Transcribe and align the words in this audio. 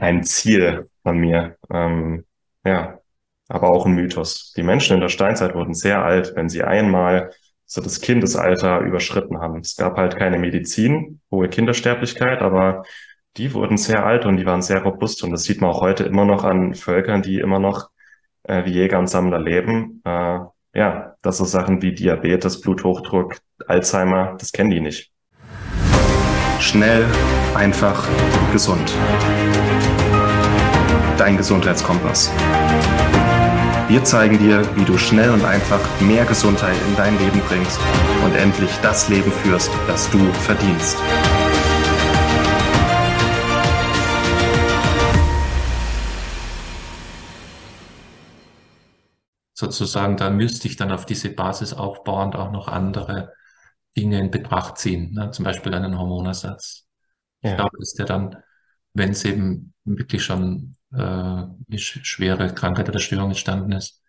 ein 0.00 0.22
Ziel 0.24 0.88
von 1.02 1.18
mir. 1.18 1.56
Ähm, 1.72 2.24
ja, 2.64 2.98
aber 3.48 3.70
auch 3.70 3.86
ein 3.86 3.94
Mythos. 3.94 4.52
Die 4.56 4.62
Menschen 4.62 4.94
in 4.94 5.00
der 5.00 5.08
Steinzeit 5.08 5.54
wurden 5.54 5.74
sehr 5.74 6.02
alt, 6.04 6.32
wenn 6.36 6.48
sie 6.48 6.62
einmal 6.62 7.30
so 7.64 7.80
das 7.80 8.00
Kindesalter 8.00 8.80
überschritten 8.80 9.38
haben. 9.38 9.60
Es 9.60 9.76
gab 9.76 9.96
halt 9.96 10.16
keine 10.16 10.38
Medizin, 10.38 11.20
hohe 11.30 11.48
Kindersterblichkeit, 11.48 12.40
aber 12.40 12.84
die 13.36 13.52
wurden 13.54 13.76
sehr 13.76 14.04
alt 14.06 14.24
und 14.24 14.36
die 14.38 14.46
waren 14.46 14.62
sehr 14.62 14.82
robust. 14.82 15.22
Und 15.22 15.32
das 15.32 15.44
sieht 15.44 15.60
man 15.60 15.70
auch 15.70 15.80
heute 15.80 16.04
immer 16.04 16.24
noch 16.24 16.44
an 16.44 16.74
Völkern, 16.74 17.22
die 17.22 17.38
immer 17.38 17.58
noch 17.58 17.90
äh, 18.44 18.64
wie 18.64 18.72
Jäger 18.72 18.98
und 18.98 19.08
Sammler 19.08 19.38
leben. 19.38 20.02
Äh, 20.04 20.38
ja, 20.74 21.14
das 21.22 21.38
sind 21.38 21.46
Sachen 21.46 21.82
wie 21.82 21.94
Diabetes, 21.94 22.60
Bluthochdruck, 22.60 23.36
Alzheimer, 23.66 24.36
das 24.38 24.52
kennen 24.52 24.70
die 24.70 24.80
nicht. 24.80 25.12
Schnell, 26.60 27.04
einfach, 27.54 28.08
gesund. 28.52 28.92
Dein 31.18 31.36
Gesundheitskompass. 31.36 32.30
Wir 33.88 34.04
zeigen 34.04 34.38
dir, 34.38 34.62
wie 34.76 34.84
du 34.84 34.96
schnell 34.96 35.30
und 35.30 35.44
einfach 35.44 35.80
mehr 36.00 36.24
Gesundheit 36.24 36.76
in 36.88 36.96
dein 36.96 37.18
Leben 37.18 37.40
bringst 37.48 37.80
und 38.24 38.36
endlich 38.36 38.70
das 38.82 39.08
Leben 39.08 39.32
führst, 39.32 39.70
das 39.88 40.08
du 40.10 40.18
verdienst. 40.32 40.96
sozusagen, 49.58 50.16
da 50.16 50.30
müsste 50.30 50.68
ich 50.68 50.76
dann 50.76 50.92
auf 50.92 51.04
diese 51.04 51.30
Basis 51.30 51.74
aufbauend 51.74 52.36
auch 52.36 52.52
noch 52.52 52.68
andere 52.68 53.32
Dinge 53.96 54.20
in 54.20 54.30
Betracht 54.30 54.78
ziehen, 54.78 55.12
ne? 55.14 55.32
zum 55.32 55.44
Beispiel 55.44 55.74
einen 55.74 55.98
Hormonersatz. 55.98 56.86
Ja. 57.42 57.50
Ich 57.50 57.56
glaube, 57.56 57.76
dass 57.76 57.92
der 57.94 58.06
dann, 58.06 58.36
wenn 58.94 59.10
es 59.10 59.24
eben 59.24 59.74
wirklich 59.84 60.24
schon 60.24 60.76
äh, 60.92 60.96
eine 60.98 61.78
schwere 61.78 62.54
Krankheit 62.54 62.88
oder 62.88 62.98
Störung 62.98 63.30
entstanden 63.30 63.72
ist, 63.72 64.02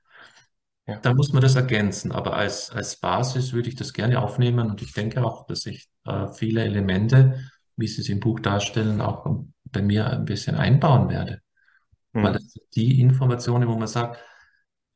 ja. 0.87 0.99
dann 0.99 1.15
muss 1.15 1.33
man 1.33 1.41
das 1.41 1.55
ergänzen. 1.55 2.11
Aber 2.11 2.35
als, 2.35 2.71
als 2.71 2.97
Basis 2.97 3.53
würde 3.53 3.69
ich 3.69 3.75
das 3.75 3.93
gerne 3.93 4.21
aufnehmen 4.21 4.69
und 4.69 4.81
ich 4.81 4.93
denke 4.93 5.23
auch, 5.23 5.45
dass 5.47 5.65
ich 5.65 5.89
äh, 6.05 6.27
viele 6.33 6.63
Elemente, 6.63 7.49
wie 7.75 7.87
Sie 7.87 8.01
es 8.01 8.09
im 8.09 8.19
Buch 8.19 8.39
darstellen, 8.39 9.01
auch 9.01 9.43
bei 9.65 9.81
mir 9.81 10.09
ein 10.09 10.25
bisschen 10.25 10.55
einbauen 10.55 11.09
werde. 11.09 11.41
Mhm. 12.13 12.23
Weil 12.23 12.33
das 12.33 12.49
sind 12.51 12.65
die 12.75 12.99
Informationen, 13.01 13.67
wo 13.67 13.75
man 13.75 13.87
sagt, 13.87 14.19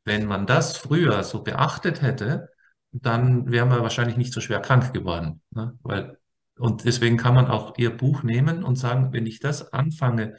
wenn 0.06 0.25
man 0.25 0.45
das 0.45 0.78
früher 0.78 1.23
so 1.23 1.44
beachtet 1.44 2.02
hätte, 2.02 2.50
dann 2.92 3.52
wären 3.52 3.70
wir 3.70 3.81
wahrscheinlich 3.81 4.18
nicht 4.18 4.34
so 4.34 4.42
schwer 4.42 4.59
krank 4.59 4.94
geworden. 4.94 5.42
Ne? 5.52 5.78
Weil, 5.81 6.18
und 6.58 6.86
deswegen 6.86 7.18
kann 7.18 7.34
man 7.34 7.47
auch 7.47 7.78
Ihr 7.78 7.95
Buch 7.95 8.23
nehmen 8.23 8.64
und 8.64 8.75
sagen, 8.75 9.14
wenn 9.14 9.25
ich 9.25 9.40
das 9.40 9.73
anfange 9.73 10.36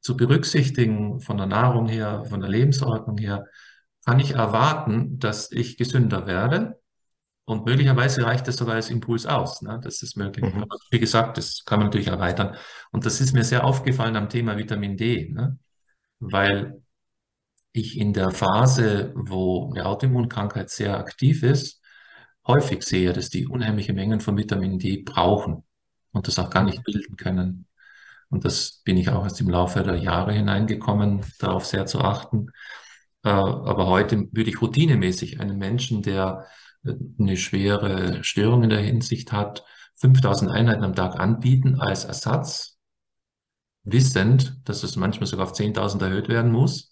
zu 0.00 0.16
berücksichtigen 0.16 1.20
von 1.20 1.36
der 1.36 1.46
Nahrung 1.46 1.88
her, 1.88 2.24
von 2.28 2.40
der 2.40 2.50
Lebensordnung 2.50 3.18
her, 3.18 3.44
kann 4.04 4.18
ich 4.20 4.32
erwarten, 4.32 5.18
dass 5.18 5.52
ich 5.52 5.76
gesünder 5.76 6.26
werde. 6.26 6.80
Und 7.44 7.66
möglicherweise 7.66 8.24
reicht 8.24 8.46
das 8.46 8.56
sogar 8.56 8.76
als 8.76 8.90
Impuls 8.90 9.26
aus. 9.26 9.60
Ne? 9.62 9.80
Das 9.82 10.02
ist 10.02 10.16
möglich. 10.16 10.54
Mhm. 10.54 10.66
Wie 10.90 11.00
gesagt, 11.00 11.36
das 11.36 11.64
kann 11.64 11.80
man 11.80 11.88
natürlich 11.88 12.06
erweitern. 12.06 12.56
Und 12.92 13.04
das 13.04 13.20
ist 13.20 13.32
mir 13.32 13.44
sehr 13.44 13.64
aufgefallen 13.64 14.16
am 14.16 14.28
Thema 14.28 14.56
Vitamin 14.56 14.96
D, 14.96 15.30
ne? 15.32 15.58
weil 16.20 16.80
ich 17.72 17.98
in 17.98 18.12
der 18.12 18.30
Phase, 18.30 19.12
wo 19.16 19.70
eine 19.70 19.86
Autoimmunkrankheit 19.86 20.70
sehr 20.70 20.98
aktiv 20.98 21.42
ist, 21.42 21.82
häufig 22.46 22.82
sehe, 22.82 23.12
dass 23.12 23.30
die 23.30 23.46
unheimliche 23.46 23.92
Mengen 23.92 24.20
von 24.20 24.36
Vitamin 24.36 24.78
D 24.78 25.02
brauchen 25.02 25.64
und 26.12 26.26
das 26.26 26.38
auch 26.38 26.50
gar 26.50 26.64
nicht 26.64 26.82
bilden 26.84 27.16
können. 27.16 27.66
Und 28.30 28.44
das 28.44 28.82
bin 28.84 28.96
ich 28.96 29.10
auch 29.10 29.24
erst 29.24 29.40
im 29.40 29.50
Laufe 29.50 29.82
der 29.82 29.96
Jahre 29.96 30.32
hineingekommen, 30.32 31.20
darauf 31.38 31.66
sehr 31.66 31.86
zu 31.86 32.00
achten. 32.00 32.46
Äh, 33.24 33.30
aber 33.30 33.86
heute 33.86 34.28
würde 34.32 34.50
ich 34.50 34.62
routinemäßig 34.62 35.40
einen 35.40 35.58
Menschen, 35.58 36.02
der 36.02 36.46
äh, 36.84 36.94
eine 37.18 37.36
schwere 37.36 38.24
Störung 38.24 38.62
in 38.62 38.70
der 38.70 38.80
Hinsicht 38.80 39.32
hat, 39.32 39.64
5000 39.96 40.50
Einheiten 40.50 40.84
am 40.84 40.94
Tag 40.94 41.18
anbieten 41.18 41.80
als 41.80 42.04
Ersatz, 42.04 42.78
wissend, 43.82 44.56
dass 44.64 44.82
es 44.82 44.96
manchmal 44.96 45.26
sogar 45.26 45.46
auf 45.46 45.52
10.000 45.52 46.02
erhöht 46.02 46.28
werden 46.28 46.52
muss 46.52 46.90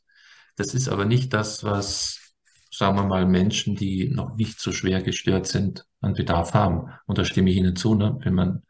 das 0.58 0.74
ist 0.74 0.88
aber 0.88 1.04
nicht 1.04 1.32
das, 1.32 1.62
was, 1.62 2.34
sagen 2.70 2.96
wir 2.96 3.04
mal, 3.04 3.26
Menschen, 3.26 3.76
die 3.76 4.10
noch 4.10 4.36
nicht 4.36 4.60
so 4.60 4.72
schwer 4.72 5.02
gestört 5.02 5.46
sind, 5.46 5.86
an 6.00 6.14
Bedarf 6.14 6.52
haben. 6.52 6.90
Und 7.06 7.16
da 7.16 7.24
stimme 7.24 7.50
ich 7.50 7.56
Ihnen 7.56 7.76
zu, 7.76 7.94
ne? 7.94 8.18
wenn 8.22 8.34
man 8.34 8.64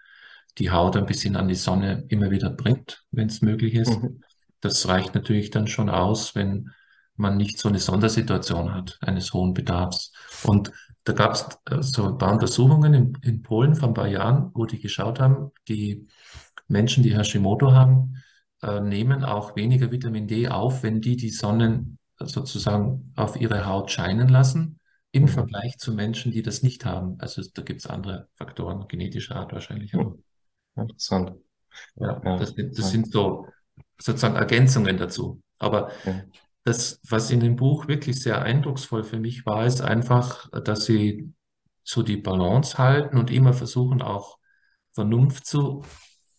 die 0.56 0.70
Haut 0.70 0.96
ein 0.96 1.06
bisschen 1.06 1.36
an 1.36 1.48
die 1.48 1.54
Sonne 1.54 2.04
immer 2.08 2.30
wieder 2.30 2.50
bringt, 2.50 3.04
wenn 3.10 3.28
es 3.28 3.42
möglich 3.42 3.74
ist. 3.74 4.02
Mhm. 4.02 4.22
Das 4.60 4.88
reicht 4.88 5.14
natürlich 5.14 5.50
dann 5.50 5.66
schon 5.66 5.88
aus, 5.88 6.34
wenn 6.34 6.70
man 7.16 7.36
nicht 7.36 7.58
so 7.58 7.68
eine 7.68 7.78
Sondersituation 7.78 8.72
hat, 8.72 8.98
eines 9.00 9.32
hohen 9.32 9.54
Bedarfs. 9.54 10.12
Und 10.44 10.72
da 11.04 11.12
gab 11.12 11.32
es 11.32 11.46
äh, 11.70 11.82
so 11.82 12.06
ein 12.06 12.18
paar 12.18 12.32
Untersuchungen 12.32 12.94
in, 12.94 13.18
in, 13.22 13.42
Polen 13.42 13.74
vor 13.74 13.88
ein 13.88 13.94
paar 13.94 14.08
Jahren, 14.08 14.50
wo 14.54 14.66
die 14.66 14.78
geschaut 14.78 15.20
haben, 15.20 15.50
die 15.68 16.06
Menschen, 16.68 17.02
die 17.02 17.16
Hashimoto 17.16 17.72
haben, 17.72 18.22
äh, 18.62 18.80
nehmen 18.80 19.24
auch 19.24 19.56
weniger 19.56 19.90
Vitamin 19.90 20.26
D 20.26 20.48
auf, 20.48 20.82
wenn 20.82 21.00
die 21.00 21.16
die 21.16 21.30
Sonnen 21.30 21.98
sozusagen 22.18 23.12
auf 23.16 23.40
ihre 23.40 23.66
Haut 23.66 23.90
scheinen 23.90 24.28
lassen, 24.28 24.80
im 25.12 25.22
mhm. 25.22 25.28
Vergleich 25.28 25.78
zu 25.78 25.94
Menschen, 25.94 26.32
die 26.32 26.42
das 26.42 26.62
nicht 26.62 26.84
haben. 26.84 27.16
Also 27.20 27.42
da 27.54 27.62
gibt 27.62 27.80
es 27.80 27.86
andere 27.86 28.28
Faktoren, 28.34 28.86
genetischer 28.88 29.36
Art 29.36 29.52
wahrscheinlich 29.52 29.94
auch. 29.94 30.14
Interessant. 30.82 31.32
Ja, 31.96 32.20
ja. 32.24 32.36
das, 32.36 32.54
das 32.54 32.90
sind 32.90 33.10
so 33.10 33.46
sozusagen 33.98 34.36
Ergänzungen 34.36 34.96
dazu. 34.96 35.40
Aber 35.58 35.90
ja. 36.04 36.22
das, 36.64 37.00
was 37.08 37.30
in 37.30 37.40
dem 37.40 37.56
Buch 37.56 37.88
wirklich 37.88 38.20
sehr 38.20 38.42
eindrucksvoll 38.42 39.04
für 39.04 39.18
mich 39.18 39.44
war, 39.46 39.66
ist 39.66 39.80
einfach, 39.80 40.48
dass 40.62 40.84
sie 40.84 41.32
so 41.82 42.02
die 42.02 42.16
Balance 42.16 42.78
halten 42.78 43.16
und 43.16 43.30
immer 43.30 43.52
versuchen 43.52 44.02
auch 44.02 44.38
Vernunft 44.92 45.46
zu 45.46 45.82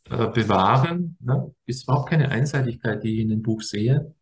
äh, 0.05 0.27
bewahren. 0.27 1.17
Ne? 1.19 1.53
Ist 1.65 1.83
überhaupt 1.83 2.09
keine 2.09 2.29
Einseitigkeit, 2.29 3.03
die 3.03 3.15
ich 3.15 3.19
in 3.21 3.29
dem 3.29 3.41
Buch 3.41 3.61
sehe. 3.61 4.13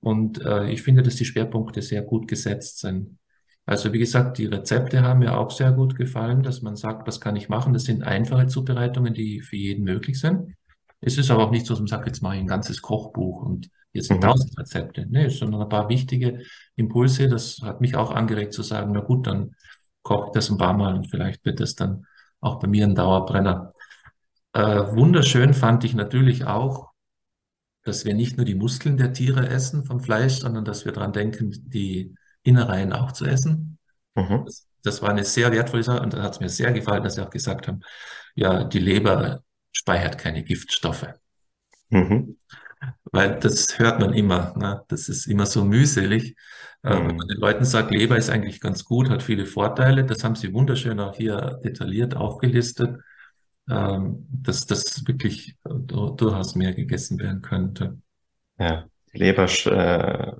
Und 0.00 0.40
äh, 0.42 0.70
ich 0.70 0.82
finde, 0.82 1.02
dass 1.02 1.16
die 1.16 1.24
Schwerpunkte 1.24 1.82
sehr 1.82 2.02
gut 2.02 2.28
gesetzt 2.28 2.78
sind. 2.80 3.18
Also 3.66 3.92
wie 3.92 3.98
gesagt, 3.98 4.38
die 4.38 4.46
Rezepte 4.46 5.02
haben 5.02 5.20
mir 5.20 5.38
auch 5.38 5.50
sehr 5.50 5.72
gut 5.72 5.96
gefallen, 5.96 6.42
dass 6.42 6.60
man 6.60 6.76
sagt, 6.76 7.06
was 7.06 7.20
kann 7.20 7.36
ich 7.36 7.48
machen. 7.48 7.72
Das 7.72 7.84
sind 7.84 8.02
einfache 8.02 8.46
Zubereitungen, 8.46 9.14
die 9.14 9.40
für 9.40 9.56
jeden 9.56 9.84
möglich 9.84 10.20
sind. 10.20 10.54
Es 11.00 11.18
ist 11.18 11.30
aber 11.30 11.44
auch 11.44 11.50
nicht 11.50 11.66
so, 11.66 11.74
dass 11.74 11.80
man 11.80 11.86
sagt, 11.86 12.06
jetzt 12.06 12.22
mache 12.22 12.36
ich 12.36 12.40
ein 12.40 12.46
ganzes 12.46 12.82
Kochbuch 12.82 13.42
und 13.42 13.70
jetzt 13.92 14.08
sind 14.08 14.18
mhm. 14.18 14.22
tausend 14.22 14.58
Rezepte. 14.58 15.06
Nee, 15.08 15.28
sondern 15.28 15.62
ein 15.62 15.68
paar 15.68 15.88
wichtige 15.88 16.42
Impulse. 16.76 17.28
Das 17.28 17.60
hat 17.62 17.80
mich 17.80 17.96
auch 17.96 18.10
angeregt 18.10 18.52
zu 18.52 18.62
sagen, 18.62 18.92
na 18.92 19.00
gut, 19.00 19.26
dann 19.26 19.54
koche 20.02 20.26
ich 20.26 20.32
das 20.32 20.50
ein 20.50 20.58
paar 20.58 20.74
Mal 20.74 20.94
und 20.94 21.10
vielleicht 21.10 21.44
wird 21.44 21.60
das 21.60 21.74
dann 21.74 22.06
auch 22.40 22.58
bei 22.58 22.68
mir 22.68 22.84
ein 22.84 22.94
Dauerbrenner. 22.94 23.72
Äh, 24.52 24.60
wunderschön 24.60 25.54
fand 25.54 25.84
ich 25.84 25.94
natürlich 25.94 26.44
auch, 26.44 26.90
dass 27.82 28.04
wir 28.04 28.14
nicht 28.14 28.36
nur 28.36 28.46
die 28.46 28.54
Muskeln 28.54 28.96
der 28.96 29.12
Tiere 29.12 29.48
essen 29.48 29.84
vom 29.84 30.00
Fleisch, 30.00 30.34
sondern 30.34 30.64
dass 30.64 30.84
wir 30.84 30.92
daran 30.92 31.12
denken, 31.12 31.50
die 31.68 32.14
Innereien 32.44 32.92
auch 32.92 33.12
zu 33.12 33.24
essen. 33.24 33.78
Mhm. 34.14 34.44
Das, 34.44 34.68
das, 34.82 35.02
war 35.02 35.10
eine 35.10 35.24
sehr 35.24 35.50
wertvolle 35.50 35.82
Sache 35.82 36.02
und 36.02 36.14
da 36.14 36.22
hat 36.22 36.34
es 36.34 36.40
mir 36.40 36.48
sehr 36.48 36.72
gefallen, 36.72 37.02
dass 37.02 37.16
Sie 37.16 37.22
auch 37.22 37.30
gesagt 37.30 37.66
haben, 37.66 37.80
ja, 38.36 38.62
die 38.62 38.78
Leber 38.78 39.42
speichert 39.72 40.18
keine 40.18 40.44
Giftstoffe. 40.44 41.08
Mhm. 41.90 42.36
Weil 43.10 43.38
das 43.40 43.78
hört 43.78 43.98
man 43.98 44.12
immer, 44.12 44.54
ne? 44.56 44.84
das 44.88 45.08
ist 45.08 45.26
immer 45.26 45.46
so 45.46 45.64
mühselig. 45.64 46.36
Äh, 46.82 46.94
mhm. 46.94 47.08
Wenn 47.08 47.16
man 47.16 47.28
den 47.28 47.38
Leuten 47.38 47.64
sagt, 47.64 47.90
Leber 47.90 48.16
ist 48.16 48.30
eigentlich 48.30 48.60
ganz 48.60 48.84
gut, 48.84 49.10
hat 49.10 49.22
viele 49.22 49.46
Vorteile, 49.46 50.04
das 50.04 50.22
haben 50.22 50.36
Sie 50.36 50.52
wunderschön 50.52 51.00
auch 51.00 51.16
hier 51.16 51.58
detailliert 51.64 52.14
aufgelistet 52.16 52.98
ähm, 53.68 54.26
dass 54.30 54.66
das 54.66 55.06
wirklich 55.06 55.56
äh, 55.64 55.74
durchaus 55.74 56.54
mehr 56.54 56.74
gegessen 56.74 57.18
werden 57.18 57.42
könnte. 57.42 57.98
Ja, 58.58 58.84
die 59.12 59.18
Leber 59.18 59.44
äh, 59.44 60.32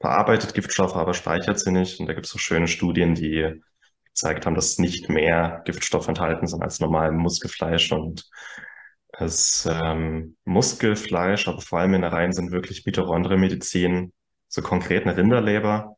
verarbeitet 0.00 0.54
Giftstoffe, 0.54 0.96
aber 0.96 1.14
speichert 1.14 1.58
sie 1.58 1.72
nicht. 1.72 2.00
Und 2.00 2.06
da 2.06 2.14
gibt 2.14 2.26
es 2.26 2.32
so 2.32 2.38
schöne 2.38 2.68
Studien, 2.68 3.14
die 3.14 3.60
gezeigt 4.04 4.46
haben, 4.46 4.54
dass 4.54 4.78
nicht 4.78 5.08
mehr 5.08 5.62
Giftstoffe 5.64 6.08
enthalten 6.08 6.46
sind 6.46 6.62
als 6.62 6.80
normal 6.80 7.12
Muskelfleisch. 7.12 7.92
Und 7.92 8.28
das 9.12 9.68
ähm, 9.70 10.36
Muskelfleisch, 10.44 11.48
aber 11.48 11.60
vor 11.60 11.80
allem 11.80 11.94
in 11.94 12.02
der 12.02 12.12
Reihen 12.12 12.32
sind 12.32 12.52
wirklich 12.52 12.84
Mitochondrienmedizin, 12.86 14.12
so 14.48 14.62
konkret 14.62 15.04
eine 15.04 15.16
Rinderleber, 15.16 15.96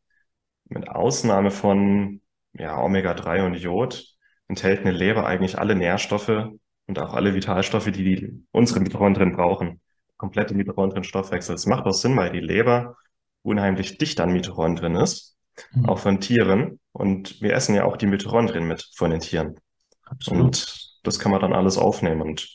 mit 0.65 0.89
Ausnahme 0.89 1.51
von 1.51 2.21
ja, 2.53 2.81
Omega-3 2.81 3.45
und 3.45 3.55
Jod, 3.55 4.05
enthält 4.47 4.81
eine 4.81 4.91
Leber 4.91 5.25
eigentlich 5.25 5.57
alle 5.57 5.75
Nährstoffe 5.75 6.49
und 6.87 6.99
auch 6.99 7.13
alle 7.13 7.33
Vitalstoffe, 7.33 7.91
die, 7.91 8.03
die 8.03 8.45
unsere 8.51 8.79
Mitochondrien 8.81 9.33
brauchen. 9.33 9.81
Komplette 10.17 10.53
Mitochondrien-Stoffwechsel. 10.53 11.55
Das 11.55 11.65
macht 11.65 11.85
auch 11.85 11.93
Sinn, 11.93 12.15
weil 12.17 12.31
die 12.31 12.39
Leber 12.39 12.97
unheimlich 13.43 13.97
dicht 13.97 14.19
an 14.19 14.31
Mitochondrien 14.31 14.95
ist, 14.95 15.37
mhm. 15.73 15.89
auch 15.89 15.99
von 15.99 16.19
Tieren. 16.19 16.79
Und 16.91 17.41
wir 17.41 17.53
essen 17.53 17.75
ja 17.75 17.85
auch 17.85 17.97
die 17.97 18.07
Mitochondrien 18.07 18.67
mit 18.67 18.89
von 18.95 19.11
den 19.11 19.21
Tieren. 19.21 19.59
Absolut. 20.05 20.41
Und 20.41 20.99
das 21.03 21.19
kann 21.19 21.31
man 21.31 21.41
dann 21.41 21.53
alles 21.53 21.77
aufnehmen. 21.77 22.21
Und 22.21 22.47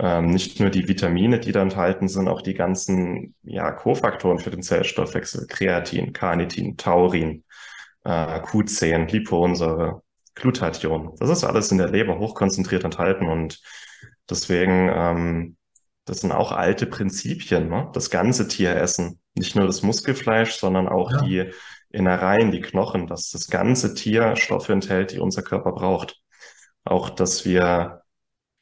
Ähm, 0.00 0.30
nicht 0.30 0.60
nur 0.60 0.70
die 0.70 0.86
Vitamine, 0.86 1.40
die 1.40 1.50
da 1.50 1.60
enthalten 1.60 2.06
sind, 2.06 2.28
auch 2.28 2.40
die 2.40 2.54
ganzen 2.54 3.34
ja, 3.42 3.72
Kofaktoren 3.72 4.38
für 4.38 4.50
den 4.50 4.62
Zellstoffwechsel, 4.62 5.46
Kreatin, 5.48 6.12
Carnitin, 6.12 6.76
Taurin, 6.76 7.42
äh, 8.04 8.40
Q10, 8.40 9.10
Liponsäure, 9.10 10.02
Glutathion. 10.36 11.16
Das 11.18 11.30
ist 11.30 11.42
alles 11.42 11.72
in 11.72 11.78
der 11.78 11.90
Leber 11.90 12.18
hochkonzentriert 12.20 12.84
enthalten 12.84 13.26
und 13.28 13.60
deswegen, 14.30 14.88
ähm, 14.92 15.56
das 16.04 16.20
sind 16.20 16.30
auch 16.30 16.52
alte 16.52 16.86
Prinzipien, 16.86 17.68
ne? 17.68 17.90
das 17.92 18.08
ganze 18.10 18.46
Tier 18.46 18.76
essen. 18.76 19.18
Nicht 19.38 19.56
nur 19.56 19.66
das 19.66 19.82
Muskelfleisch, 19.82 20.56
sondern 20.56 20.88
auch 20.88 21.10
ja. 21.12 21.22
die 21.22 21.50
Innereien, 21.90 22.50
die 22.50 22.60
Knochen, 22.60 23.06
dass 23.06 23.30
das 23.30 23.48
ganze 23.48 23.94
Tier 23.94 24.36
Stoffe 24.36 24.72
enthält, 24.72 25.12
die 25.12 25.20
unser 25.20 25.42
Körper 25.42 25.72
braucht. 25.72 26.20
Auch, 26.84 27.10
dass 27.10 27.44
wir 27.44 28.02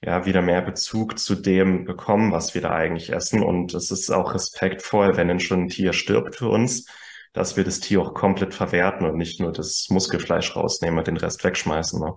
ja, 0.02 0.26
wieder 0.26 0.42
mehr 0.42 0.62
Bezug 0.62 1.18
zu 1.18 1.34
dem 1.34 1.84
bekommen, 1.84 2.32
was 2.32 2.54
wir 2.54 2.62
da 2.62 2.70
eigentlich 2.70 3.12
essen. 3.12 3.42
Und 3.42 3.74
es 3.74 3.90
ist 3.90 4.10
auch 4.10 4.34
respektvoll, 4.34 5.16
wenn 5.16 5.28
denn 5.28 5.40
schon 5.40 5.64
ein 5.64 5.68
Tier 5.68 5.92
stirbt 5.92 6.36
für 6.36 6.48
uns, 6.48 6.86
dass 7.32 7.56
wir 7.56 7.64
das 7.64 7.80
Tier 7.80 8.00
auch 8.00 8.14
komplett 8.14 8.54
verwerten 8.54 9.06
und 9.06 9.16
nicht 9.16 9.40
nur 9.40 9.52
das 9.52 9.88
Muskelfleisch 9.90 10.54
rausnehmen 10.54 10.98
und 10.98 11.06
den 11.06 11.16
Rest 11.16 11.42
wegschmeißen. 11.44 12.00
Ne? 12.00 12.14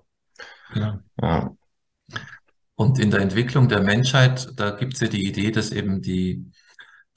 Ja. 0.74 1.02
ja. 1.20 1.56
Und 2.74 2.98
in 2.98 3.10
der 3.10 3.20
Entwicklung 3.20 3.68
der 3.68 3.82
Menschheit, 3.82 4.48
da 4.56 4.70
gibt 4.70 4.94
es 4.94 5.00
ja 5.00 5.08
die 5.08 5.26
Idee, 5.26 5.50
dass 5.50 5.70
eben 5.70 6.00
die, 6.00 6.50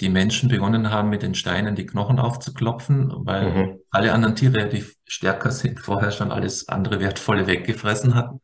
die 0.01 0.09
Menschen 0.09 0.49
begonnen 0.49 0.89
haben, 0.89 1.09
mit 1.09 1.21
den 1.21 1.35
Steinen 1.35 1.75
die 1.75 1.85
Knochen 1.85 2.19
aufzuklopfen, 2.19 3.13
weil 3.15 3.51
mhm. 3.51 3.79
alle 3.91 4.13
anderen 4.13 4.35
Tiere, 4.35 4.67
die 4.67 4.85
stärker 5.05 5.51
sind, 5.51 5.79
vorher 5.79 6.11
schon 6.11 6.31
alles 6.31 6.67
andere 6.67 6.99
Wertvolle 6.99 7.47
weggefressen 7.47 8.15
hatten. 8.15 8.41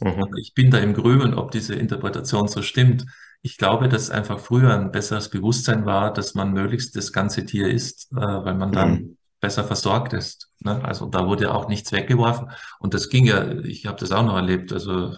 Mhm. 0.00 0.26
Ich 0.40 0.54
bin 0.54 0.70
da 0.70 0.78
im 0.78 0.94
Grübeln, 0.94 1.34
ob 1.34 1.50
diese 1.50 1.74
Interpretation 1.74 2.48
so 2.48 2.62
stimmt. 2.62 3.06
Ich 3.42 3.58
glaube, 3.58 3.88
dass 3.88 4.10
einfach 4.10 4.40
früher 4.40 4.74
ein 4.74 4.90
besseres 4.90 5.28
Bewusstsein 5.28 5.84
war, 5.84 6.12
dass 6.12 6.34
man 6.34 6.52
möglichst 6.52 6.96
das 6.96 7.12
ganze 7.12 7.44
Tier 7.44 7.68
isst, 7.68 8.10
äh, 8.12 8.16
weil 8.16 8.54
man 8.54 8.72
dann 8.72 8.90
mhm. 8.90 9.18
besser 9.40 9.64
versorgt 9.64 10.14
ist. 10.14 10.50
Ne? 10.60 10.82
Also 10.82 11.06
da 11.06 11.26
wurde 11.26 11.54
auch 11.54 11.68
nichts 11.68 11.92
weggeworfen. 11.92 12.50
Und 12.80 12.94
das 12.94 13.10
ging 13.10 13.26
ja, 13.26 13.48
ich 13.60 13.86
habe 13.86 13.98
das 13.98 14.12
auch 14.12 14.24
noch 14.24 14.36
erlebt. 14.36 14.72
Also 14.72 15.14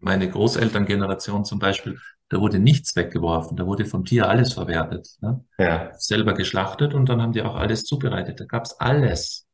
meine 0.00 0.28
Großelterngeneration 0.30 1.44
zum 1.44 1.58
Beispiel, 1.58 1.98
da 2.28 2.40
wurde 2.40 2.58
nichts 2.58 2.94
weggeworfen, 2.94 3.56
da 3.56 3.66
wurde 3.66 3.86
vom 3.86 4.04
Tier 4.04 4.28
alles 4.28 4.52
verwertet. 4.52 5.08
Ne? 5.20 5.44
Ja. 5.58 5.92
Selber 5.96 6.34
geschlachtet 6.34 6.94
und 6.94 7.08
dann 7.08 7.22
haben 7.22 7.32
die 7.32 7.42
auch 7.42 7.54
alles 7.54 7.84
zubereitet. 7.84 8.40
Da 8.40 8.44
gab's 8.44 8.74
alles. 8.74 9.46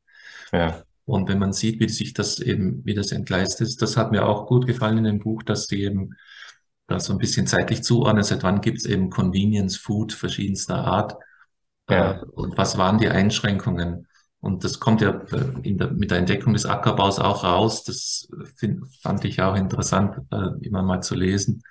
Ja. 0.52 0.82
Und 1.04 1.28
wenn 1.28 1.38
man 1.38 1.52
sieht, 1.52 1.80
wie 1.80 1.88
sich 1.88 2.14
das 2.14 2.40
eben, 2.40 2.84
wie 2.84 2.94
das 2.94 3.12
entgleist 3.12 3.60
ist, 3.60 3.82
das 3.82 3.96
hat 3.96 4.10
mir 4.10 4.26
auch 4.26 4.46
gut 4.46 4.66
gefallen 4.66 4.98
in 4.98 5.04
dem 5.04 5.18
Buch, 5.20 5.42
dass 5.42 5.66
sie 5.66 5.82
eben 5.82 6.14
da 6.86 6.98
so 6.98 7.12
ein 7.12 7.18
bisschen 7.18 7.46
zeitlich 7.46 7.82
zuordnen, 7.82 8.24
seit 8.24 8.42
wann 8.42 8.60
gibt 8.60 8.78
es 8.78 8.86
eben 8.86 9.10
Convenience 9.10 9.76
Food 9.76 10.12
verschiedenster 10.12 10.76
Art 10.76 11.14
ja. 11.88 12.12
äh, 12.12 12.24
und 12.32 12.58
was 12.58 12.78
waren 12.78 12.98
die 12.98 13.08
Einschränkungen. 13.08 14.06
Und 14.40 14.64
das 14.64 14.80
kommt 14.80 15.00
ja 15.00 15.22
äh, 15.32 15.74
der, 15.74 15.90
mit 15.92 16.10
der 16.10 16.18
Entdeckung 16.18 16.52
des 16.52 16.66
Ackerbaus 16.66 17.18
auch 17.18 17.44
raus. 17.44 17.84
Das 17.84 18.28
find, 18.56 18.82
fand 19.00 19.24
ich 19.24 19.40
auch 19.40 19.56
interessant, 19.56 20.18
äh, 20.30 20.66
immer 20.66 20.82
mal 20.82 21.02
zu 21.02 21.14
lesen, 21.14 21.62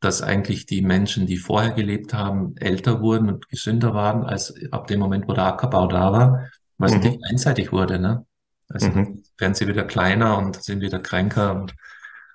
dass 0.00 0.22
eigentlich 0.22 0.66
die 0.66 0.82
Menschen, 0.82 1.26
die 1.26 1.36
vorher 1.36 1.72
gelebt 1.72 2.14
haben, 2.14 2.56
älter 2.56 3.00
wurden 3.00 3.28
und 3.28 3.48
gesünder 3.48 3.94
waren, 3.94 4.24
als 4.24 4.54
ab 4.70 4.86
dem 4.86 5.00
Moment, 5.00 5.26
wo 5.28 5.32
der 5.32 5.46
Ackerbau 5.46 5.86
da 5.88 6.12
war, 6.12 6.48
weil 6.78 6.90
es 6.90 6.96
mhm. 6.96 7.02
nicht 7.02 7.24
einseitig 7.28 7.72
wurde. 7.72 7.98
Ne? 7.98 8.24
Also 8.68 8.88
mhm. 8.88 9.22
werden 9.38 9.54
sie 9.54 9.66
wieder 9.66 9.84
kleiner 9.84 10.38
und 10.38 10.62
sind 10.62 10.82
wieder 10.82 11.00
kränker 11.00 11.54
und, 11.54 11.74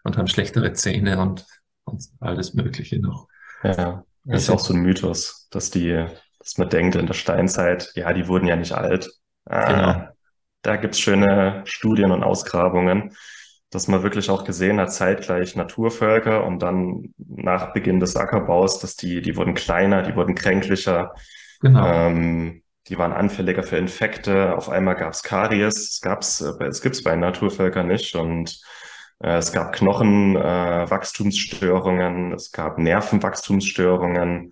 und 0.04 0.18
haben 0.18 0.28
schlechtere 0.28 0.74
Zähne 0.74 1.20
und, 1.22 1.46
und 1.86 2.04
alles 2.20 2.54
Mögliche 2.54 3.00
noch. 3.00 3.28
Ja, 3.64 4.04
das 4.26 4.44
ist 4.44 4.50
auch 4.50 4.60
so 4.60 4.74
ein 4.74 4.82
Mythos, 4.82 5.48
dass 5.52 5.70
die, 5.70 6.06
dass 6.40 6.58
man 6.58 6.70
denkt 6.70 6.96
in 6.96 7.08
der 7.08 7.14
Steinzeit, 7.14 7.92
ja, 7.96 8.12
die 8.14 8.28
wurden 8.28 8.48
ja 8.48 8.56
nicht 8.56 8.74
alt. 8.74 9.10
Ah, 9.46 9.72
genau. 9.72 10.08
Da 10.62 10.76
gibt's 10.78 11.00
schöne 11.00 11.62
Studien 11.66 12.12
und 12.12 12.24
Ausgrabungen, 12.24 13.16
dass 13.74 13.88
man 13.88 14.04
wirklich 14.04 14.30
auch 14.30 14.44
gesehen 14.44 14.80
hat, 14.80 14.94
zeitgleich 14.94 15.56
Naturvölker 15.56 16.46
und 16.46 16.60
dann 16.60 17.14
nach 17.18 17.74
Beginn 17.74 18.00
des 18.00 18.16
Ackerbaus, 18.16 18.80
dass 18.80 18.96
die, 18.96 19.22
die 19.22 19.36
wurden 19.36 19.56
kleiner, 19.56 20.04
die 20.04 20.16
wurden 20.16 20.36
kränklicher. 20.36 21.16
Genau. 21.62 21.86
Ähm, 21.86 22.62
die 22.88 22.98
waren 22.98 23.12
anfälliger 23.14 23.64
für 23.64 23.78
Infekte. 23.78 24.56
Auf 24.56 24.70
einmal 24.70 24.96
gab 24.96 25.14
es 25.14 25.24
Karies. 25.24 25.94
Es 25.94 26.02
gab's, 26.02 26.42
äh, 26.42 26.52
es 26.66 26.82
gibt's 26.82 27.02
bei 27.02 27.16
Naturvölkern 27.16 27.88
nicht. 27.88 28.14
Und 28.16 28.62
äh, 29.20 29.38
es 29.38 29.52
gab 29.52 29.74
Knochenwachstumsstörungen, 29.74 32.32
äh, 32.32 32.36
es 32.36 32.52
gab 32.52 32.78
Nervenwachstumsstörungen. 32.78 34.52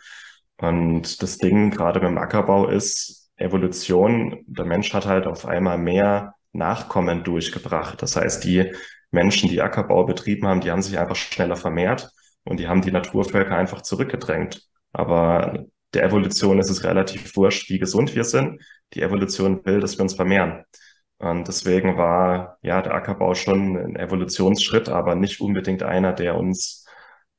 Und 0.57 1.21
das 1.21 1.37
Ding 1.37 1.69
gerade 1.71 1.99
beim 1.99 2.17
Ackerbau 2.17 2.67
ist 2.67 3.29
Evolution. 3.35 4.43
Der 4.47 4.65
Mensch 4.65 4.93
hat 4.93 5.05
halt 5.05 5.27
auf 5.27 5.45
einmal 5.45 5.77
mehr 5.77 6.33
Nachkommen 6.53 7.23
durchgebracht. 7.23 8.01
Das 8.01 8.15
heißt, 8.15 8.43
die 8.43 8.73
Menschen, 9.11 9.49
die 9.49 9.61
Ackerbau 9.61 10.05
betrieben 10.05 10.47
haben, 10.47 10.61
die 10.61 10.71
haben 10.71 10.81
sich 10.81 10.97
einfach 10.97 11.15
schneller 11.15 11.55
vermehrt 11.55 12.11
und 12.43 12.59
die 12.59 12.67
haben 12.67 12.81
die 12.81 12.91
Naturvölker 12.91 13.55
einfach 13.55 13.81
zurückgedrängt. 13.81 14.67
Aber 14.93 15.65
der 15.93 16.03
Evolution 16.03 16.59
ist 16.59 16.69
es 16.69 16.83
relativ 16.83 17.35
wurscht, 17.35 17.69
wie 17.69 17.79
gesund 17.79 18.15
wir 18.15 18.23
sind. 18.23 18.61
Die 18.93 19.01
Evolution 19.01 19.65
will, 19.65 19.79
dass 19.79 19.97
wir 19.97 20.03
uns 20.03 20.15
vermehren. 20.15 20.63
Und 21.17 21.47
deswegen 21.47 21.97
war 21.97 22.57
ja 22.61 22.81
der 22.81 22.95
Ackerbau 22.95 23.35
schon 23.35 23.77
ein 23.77 23.95
Evolutionsschritt, 23.95 24.89
aber 24.89 25.15
nicht 25.15 25.39
unbedingt 25.39 25.83
einer, 25.83 26.13
der 26.13 26.35
uns 26.35 26.85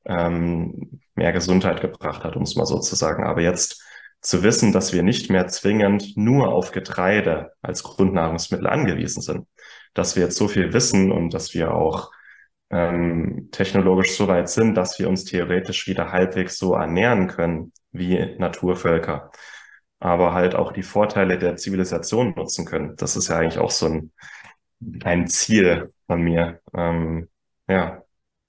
ähm, 0.05 1.00
mehr 1.15 1.32
Gesundheit 1.32 1.81
gebracht 1.81 2.25
hat, 2.25 2.37
um 2.37 2.43
es 2.43 2.55
mal 2.55 2.67
so 2.67 2.79
zu 2.79 2.94
sagen. 2.94 3.25
Aber 3.25 3.41
jetzt 3.41 3.82
zu 4.23 4.43
wissen, 4.43 4.73
dass 4.73 4.93
wir 4.93 5.03
nicht 5.03 5.31
mehr 5.31 5.49
zwingend 5.49 6.17
nur 6.17 6.53
auf 6.53 6.71
Getreide 6.71 7.53
als 7.61 7.83
Grundnahrungsmittel 7.83 8.67
angewiesen 8.69 9.21
sind, 9.21 9.47
dass 9.95 10.17
wir 10.17 10.25
jetzt 10.25 10.37
so 10.37 10.49
viel 10.49 10.73
wissen 10.73 11.13
und 11.13 11.35
dass 11.35 11.55
wir 11.55 11.75
auch 11.75 12.13
ähm, 12.71 13.49
technologisch 13.53 14.17
so 14.17 14.29
weit 14.29 14.49
sind, 14.49 14.77
dass 14.77 14.99
wir 14.99 15.09
uns 15.09 15.25
theoretisch 15.25 15.87
wieder 15.89 16.13
halbwegs 16.13 16.57
so 16.57 16.75
ernähren 16.75 17.27
können, 17.27 17.73
wie 17.91 18.37
Naturvölker, 18.39 19.31
aber 19.99 20.33
halt 20.35 20.55
auch 20.55 20.73
die 20.73 20.83
Vorteile 20.83 21.39
der 21.39 21.57
Zivilisation 21.57 22.35
nutzen 22.37 22.65
können. 22.65 22.97
Das 22.97 23.17
ist 23.17 23.29
ja 23.29 23.37
eigentlich 23.39 23.59
auch 23.59 23.71
so 23.71 23.87
ein, 23.87 24.13
ein 25.05 25.27
Ziel 25.27 25.93
von 26.07 26.23
mir. 26.23 26.61
Ähm, 26.75 27.29
ja, 27.69 28.03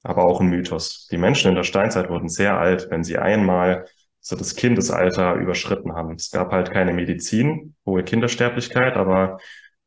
aber 0.04 0.26
auch 0.26 0.40
ein 0.40 0.48
Mythos. 0.48 1.08
Die 1.12 1.18
Menschen 1.18 1.50
in 1.50 1.56
der 1.56 1.64
Steinzeit 1.64 2.10
wurden 2.10 2.30
sehr 2.30 2.58
alt, 2.58 2.88
wenn 2.90 3.04
sie 3.04 3.18
einmal 3.18 3.86
so 4.24 4.38
das 4.38 4.56
Kindesalter 4.56 5.36
überschritten 5.36 5.94
haben. 5.94 6.16
Es 6.16 6.32
gab 6.32 6.52
halt 6.52 6.72
keine 6.72 6.94
Medizin, 6.94 7.76
hohe 7.86 8.04
Kindersterblichkeit, 8.04 8.96
aber 8.96 9.38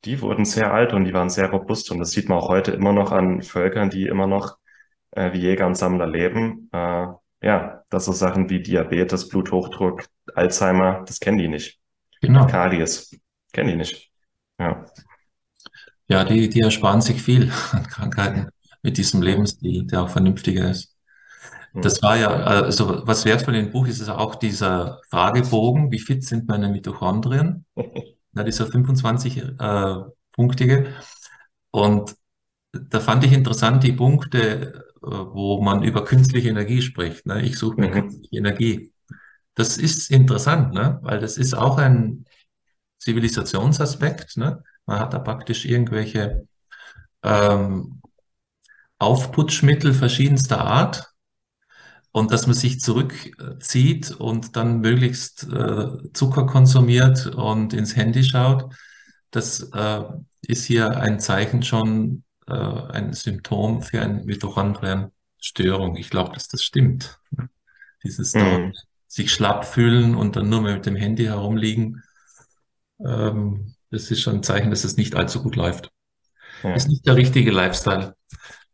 die 0.04 0.20
wurden 0.20 0.44
sehr 0.44 0.72
alt 0.72 0.92
und 0.92 1.06
die 1.06 1.14
waren 1.14 1.30
sehr 1.30 1.50
robust. 1.50 1.90
Und 1.90 1.98
das 2.00 2.10
sieht 2.10 2.28
man 2.28 2.38
auch 2.38 2.48
heute 2.48 2.72
immer 2.72 2.92
noch 2.92 3.12
an 3.12 3.42
Völkern, 3.42 3.88
die 3.88 4.06
immer 4.06 4.26
noch 4.26 4.58
äh, 5.12 5.32
wie 5.32 5.40
Jäger 5.40 5.66
und 5.66 5.76
Sammler 5.76 6.06
leben. 6.06 6.68
Äh, 6.72 7.06
ja, 7.42 7.82
das 7.88 8.04
so 8.04 8.12
Sachen 8.12 8.50
wie 8.50 8.62
Diabetes, 8.62 9.28
Bluthochdruck, 9.28 10.04
Alzheimer, 10.34 11.02
das 11.06 11.18
kennen 11.18 11.38
die 11.38 11.48
nicht. 11.48 11.80
Genau. 12.20 12.46
Karies, 12.46 13.18
kennen 13.52 13.70
die 13.70 13.76
nicht. 13.76 14.10
Ja. 14.58 14.84
Ja, 16.08 16.24
die, 16.24 16.48
die 16.48 16.60
ersparen 16.60 17.00
sich 17.00 17.22
viel 17.22 17.50
an 17.72 17.86
Krankheiten 17.86 18.48
mit 18.82 18.98
diesem 18.98 19.22
Lebensstil, 19.22 19.86
der 19.86 20.02
auch 20.02 20.10
vernünftiger 20.10 20.70
ist. 20.70 20.95
Das 21.82 22.02
war 22.02 22.16
ja, 22.16 22.28
also 22.28 23.06
was 23.06 23.24
wertvoll 23.24 23.56
im 23.56 23.70
Buch 23.70 23.86
ist, 23.86 24.00
ist 24.00 24.08
auch 24.08 24.34
dieser 24.34 25.00
Fragebogen, 25.10 25.90
wie 25.90 25.98
fit 25.98 26.24
sind 26.24 26.48
meine 26.48 26.68
Mitochondrien? 26.68 27.64
Ja, 28.36 28.44
dieser 28.44 28.66
25-punktige. 28.66 30.84
Äh, 30.84 30.92
Und 31.70 32.14
da 32.70 33.00
fand 33.00 33.24
ich 33.24 33.32
interessant 33.32 33.82
die 33.82 33.94
Punkte, 33.94 34.84
äh, 35.02 35.06
wo 35.06 35.62
man 35.62 35.82
über 35.82 36.04
künstliche 36.04 36.50
Energie 36.50 36.82
spricht. 36.82 37.24
Ne? 37.24 37.40
Ich 37.40 37.58
suche 37.58 37.80
mir 37.80 37.88
mhm. 37.88 37.92
künstliche 37.92 38.36
Energie. 38.36 38.92
Das 39.54 39.78
ist 39.78 40.10
interessant, 40.10 40.74
ne? 40.74 40.98
weil 41.00 41.18
das 41.18 41.38
ist 41.38 41.54
auch 41.54 41.78
ein 41.78 42.26
Zivilisationsaspekt. 42.98 44.36
Ne? 44.36 44.62
Man 44.84 45.00
hat 45.00 45.14
da 45.14 45.18
praktisch 45.18 45.64
irgendwelche 45.64 46.46
ähm, 47.22 48.02
Aufputschmittel 48.98 49.94
verschiedenster 49.94 50.62
Art 50.62 51.10
und 52.16 52.30
dass 52.32 52.46
man 52.46 52.56
sich 52.56 52.80
zurückzieht 52.80 54.10
und 54.10 54.56
dann 54.56 54.80
möglichst 54.80 55.42
äh, 55.52 55.88
Zucker 56.14 56.46
konsumiert 56.46 57.26
und 57.26 57.74
ins 57.74 57.94
Handy 57.94 58.24
schaut, 58.24 58.74
das 59.30 59.70
äh, 59.74 60.02
ist 60.40 60.64
hier 60.64 60.96
ein 60.96 61.20
Zeichen 61.20 61.62
schon 61.62 62.24
äh, 62.46 62.54
ein 62.54 63.12
Symptom 63.12 63.82
für 63.82 64.00
eine 64.00 64.24
Mitochondrienstörung. 64.24 65.96
Ich 65.96 66.08
glaube, 66.08 66.32
dass 66.32 66.48
das 66.48 66.62
stimmt. 66.62 67.20
Dieses 68.02 68.32
mhm. 68.32 68.72
sich 69.06 69.30
schlapp 69.30 69.66
fühlen 69.66 70.14
und 70.14 70.36
dann 70.36 70.48
nur 70.48 70.62
mehr 70.62 70.76
mit 70.76 70.86
dem 70.86 70.96
Handy 70.96 71.24
herumliegen, 71.24 72.02
ähm, 72.98 73.74
das 73.90 74.10
ist 74.10 74.22
schon 74.22 74.36
ein 74.36 74.42
Zeichen, 74.42 74.70
dass 74.70 74.84
es 74.84 74.96
nicht 74.96 75.16
allzu 75.16 75.42
gut 75.42 75.56
läuft. 75.56 75.92
Ja. 76.62 76.72
Ist 76.72 76.88
nicht 76.88 77.06
der 77.06 77.16
richtige 77.16 77.50
Lifestyle. 77.50 78.16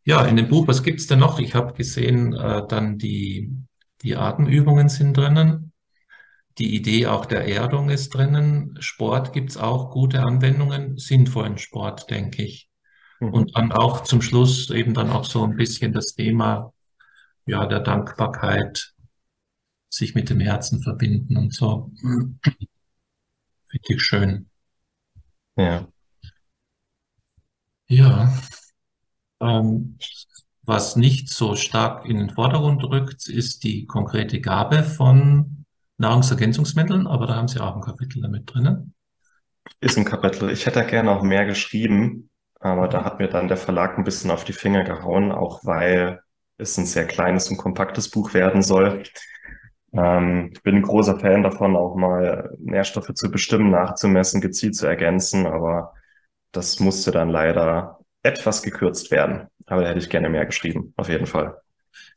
Ja, 0.05 0.25
in 0.27 0.37
dem 0.37 0.49
Buch, 0.49 0.67
was 0.67 0.83
gibt's 0.83 1.07
denn 1.07 1.21
noch? 1.21 1.39
Ich 1.39 1.55
habe 1.55 1.75
gesehen, 1.75 2.35
äh, 2.35 2.67
dann 2.67 2.99
die 2.99 3.57
Die 4.03 4.17
Atemübungen 4.17 4.89
sind 4.89 5.17
drinnen. 5.17 5.73
Die 6.59 6.75
Idee 6.77 7.07
auch 7.07 7.27
der 7.27 7.49
Erdung 7.49 7.91
ist 7.91 8.11
drinnen. 8.15 8.77
Sport 8.81 9.33
gibt's 9.33 9.57
auch 9.57 9.91
gute 9.91 10.23
Anwendungen, 10.23 10.99
sinnvollen 10.99 11.59
Sport, 11.59 12.11
denke 12.11 12.45
ich. 12.45 12.69
Mhm. 13.21 13.35
Und 13.35 13.57
dann 13.57 13.73
auch 13.73 14.03
zum 14.03 14.23
Schluss 14.23 14.71
eben 14.71 14.95
dann 14.95 15.11
auch 15.11 15.25
so 15.25 15.45
ein 15.45 15.57
bisschen 15.57 15.93
das 15.93 16.15
Thema 16.15 16.73
ja, 17.47 17.67
der 17.67 17.81
Dankbarkeit, 17.81 18.95
sich 19.91 20.15
mit 20.15 20.31
dem 20.31 20.41
Herzen 20.41 20.83
verbinden 20.83 21.37
und 21.37 21.55
so. 21.55 21.93
Finde 23.67 23.89
ich 23.89 24.03
schön. 24.03 24.49
Ja. 25.57 25.87
Ja. 27.89 28.33
Ähm, 29.43 29.99
was 30.65 30.95
nicht 30.95 31.29
so 31.29 31.57
stark 31.57 32.07
in 32.07 32.19
den 32.19 32.31
Vordergrund 32.31 32.85
rückt, 32.85 33.29
ist 33.29 33.65
die 33.65 33.87
konkrete 33.87 34.41
Gabe 34.41 34.85
von 34.85 35.65
Nahrungsergänzungsmitteln, 35.99 37.07
aber 37.07 37.27
da 37.27 37.35
haben 37.35 37.49
Sie 37.49 37.61
auch 37.61 37.75
ein 37.75 37.83
Kapitel 37.83 38.23
damit 38.23 38.53
drinnen. 38.53 38.95
Ist 39.81 39.99
ein 39.99 40.05
Kapitel. 40.05 40.51
Ich 40.51 40.67
hätte 40.67 40.85
gerne 40.85 41.11
auch 41.11 41.23
mehr 41.23 41.47
geschrieben, 41.47 42.31
aber 42.61 42.87
da 42.87 43.05
hat 43.05 43.19
mir 43.19 43.29
dann 43.29 43.49
der 43.49 43.57
Verlag 43.57 43.99
ein 43.99 44.05
bisschen 44.05 44.31
auf 44.31 44.45
die 44.45 44.53
Finger 44.53 44.85
gehauen, 44.85 45.33
auch 45.33 45.65
weil 45.65 46.21
es 46.59 46.79
ein 46.79 46.87
sehr 46.87 47.07
kleines 47.07 47.51
und 47.51 47.57
kompaktes 47.57 48.09
Buch 48.09 48.33
werden 48.35 48.63
soll. 48.63 49.03
Ähm, 49.93 50.51
ich 50.53 50.63
bin 50.63 50.77
ein 50.77 50.83
großer 50.83 51.19
Fan 51.19 51.43
davon, 51.43 51.77
auch 51.77 51.97
mal 51.97 52.57
Nährstoffe 52.61 53.13
zu 53.15 53.31
bestimmen, 53.31 53.71
nachzumessen, 53.71 54.41
gezielt 54.41 54.77
zu 54.77 54.87
ergänzen, 54.87 55.47
aber 55.47 55.93
das 56.53 56.79
musste 56.79 57.11
dann 57.11 57.31
leider 57.31 58.02
etwas 58.23 58.63
gekürzt 58.63 59.11
werden. 59.11 59.49
Aber 59.67 59.83
da 59.83 59.89
hätte 59.89 59.99
ich 60.01 60.11
gerne 60.11 60.29
mehr 60.29 60.47
geschrieben, 60.47 60.93
auf 60.97 61.09
jeden 61.09 61.27
Fall. 61.27 61.57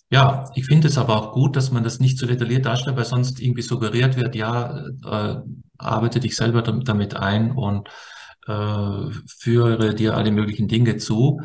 Ja, 0.09 0.51
ich 0.53 0.65
finde 0.65 0.87
es 0.87 0.97
aber 0.97 1.15
auch 1.17 1.33
gut, 1.33 1.55
dass 1.55 1.71
man 1.71 1.83
das 1.83 1.99
nicht 1.99 2.19
so 2.19 2.27
detailliert 2.27 2.65
darstellt, 2.65 2.95
weil 2.95 3.05
sonst 3.05 3.41
irgendwie 3.41 3.63
suggeriert 3.63 4.15
wird, 4.15 4.35
ja, 4.35 4.85
äh, 5.03 5.41
arbeite 5.77 6.19
dich 6.19 6.35
selber 6.35 6.61
damit 6.61 7.15
ein 7.15 7.51
und 7.51 7.89
äh, 8.47 9.11
führe 9.27 9.95
dir 9.95 10.15
alle 10.15 10.31
möglichen 10.31 10.67
Dinge 10.67 10.97
zu. 10.97 11.41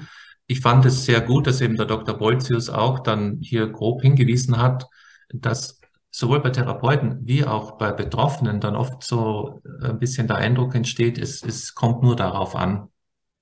Ich 0.46 0.60
fand 0.60 0.84
es 0.84 1.04
sehr 1.04 1.20
gut, 1.20 1.46
dass 1.46 1.60
eben 1.60 1.76
der 1.76 1.86
Dr. 1.86 2.18
Bolzius 2.18 2.68
auch 2.68 3.00
dann 3.00 3.38
hier 3.40 3.68
grob 3.68 4.02
hingewiesen 4.02 4.58
hat, 4.58 4.86
dass 5.32 5.80
sowohl 6.10 6.40
bei 6.40 6.50
Therapeuten 6.50 7.20
wie 7.26 7.44
auch 7.44 7.78
bei 7.78 7.92
Betroffenen 7.92 8.60
dann 8.60 8.76
oft 8.76 9.04
so 9.04 9.62
ein 9.82 9.98
bisschen 9.98 10.26
der 10.26 10.36
Eindruck 10.36 10.74
entsteht, 10.74 11.18
es, 11.18 11.42
es 11.42 11.74
kommt 11.74 12.02
nur 12.02 12.16
darauf 12.16 12.56
an. 12.56 12.88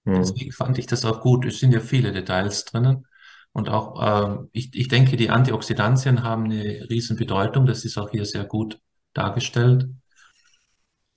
Mhm. 0.08 0.14
Deswegen 0.14 0.52
fand 0.52 0.78
ich 0.78 0.86
das 0.86 1.04
auch 1.04 1.20
gut. 1.20 1.44
Es 1.44 1.60
sind 1.60 1.72
ja 1.72 1.80
viele 1.80 2.12
Details 2.12 2.64
drinnen. 2.64 3.06
Und 3.52 3.68
auch, 3.68 4.00
äh, 4.02 4.46
ich, 4.52 4.74
ich 4.74 4.88
denke, 4.88 5.16
die 5.16 5.30
Antioxidantien 5.30 6.22
haben 6.22 6.44
eine 6.44 6.88
riesen 6.88 7.16
Bedeutung. 7.16 7.66
Das 7.66 7.84
ist 7.84 7.98
auch 7.98 8.10
hier 8.10 8.24
sehr 8.24 8.44
gut 8.44 8.80
dargestellt. 9.12 9.88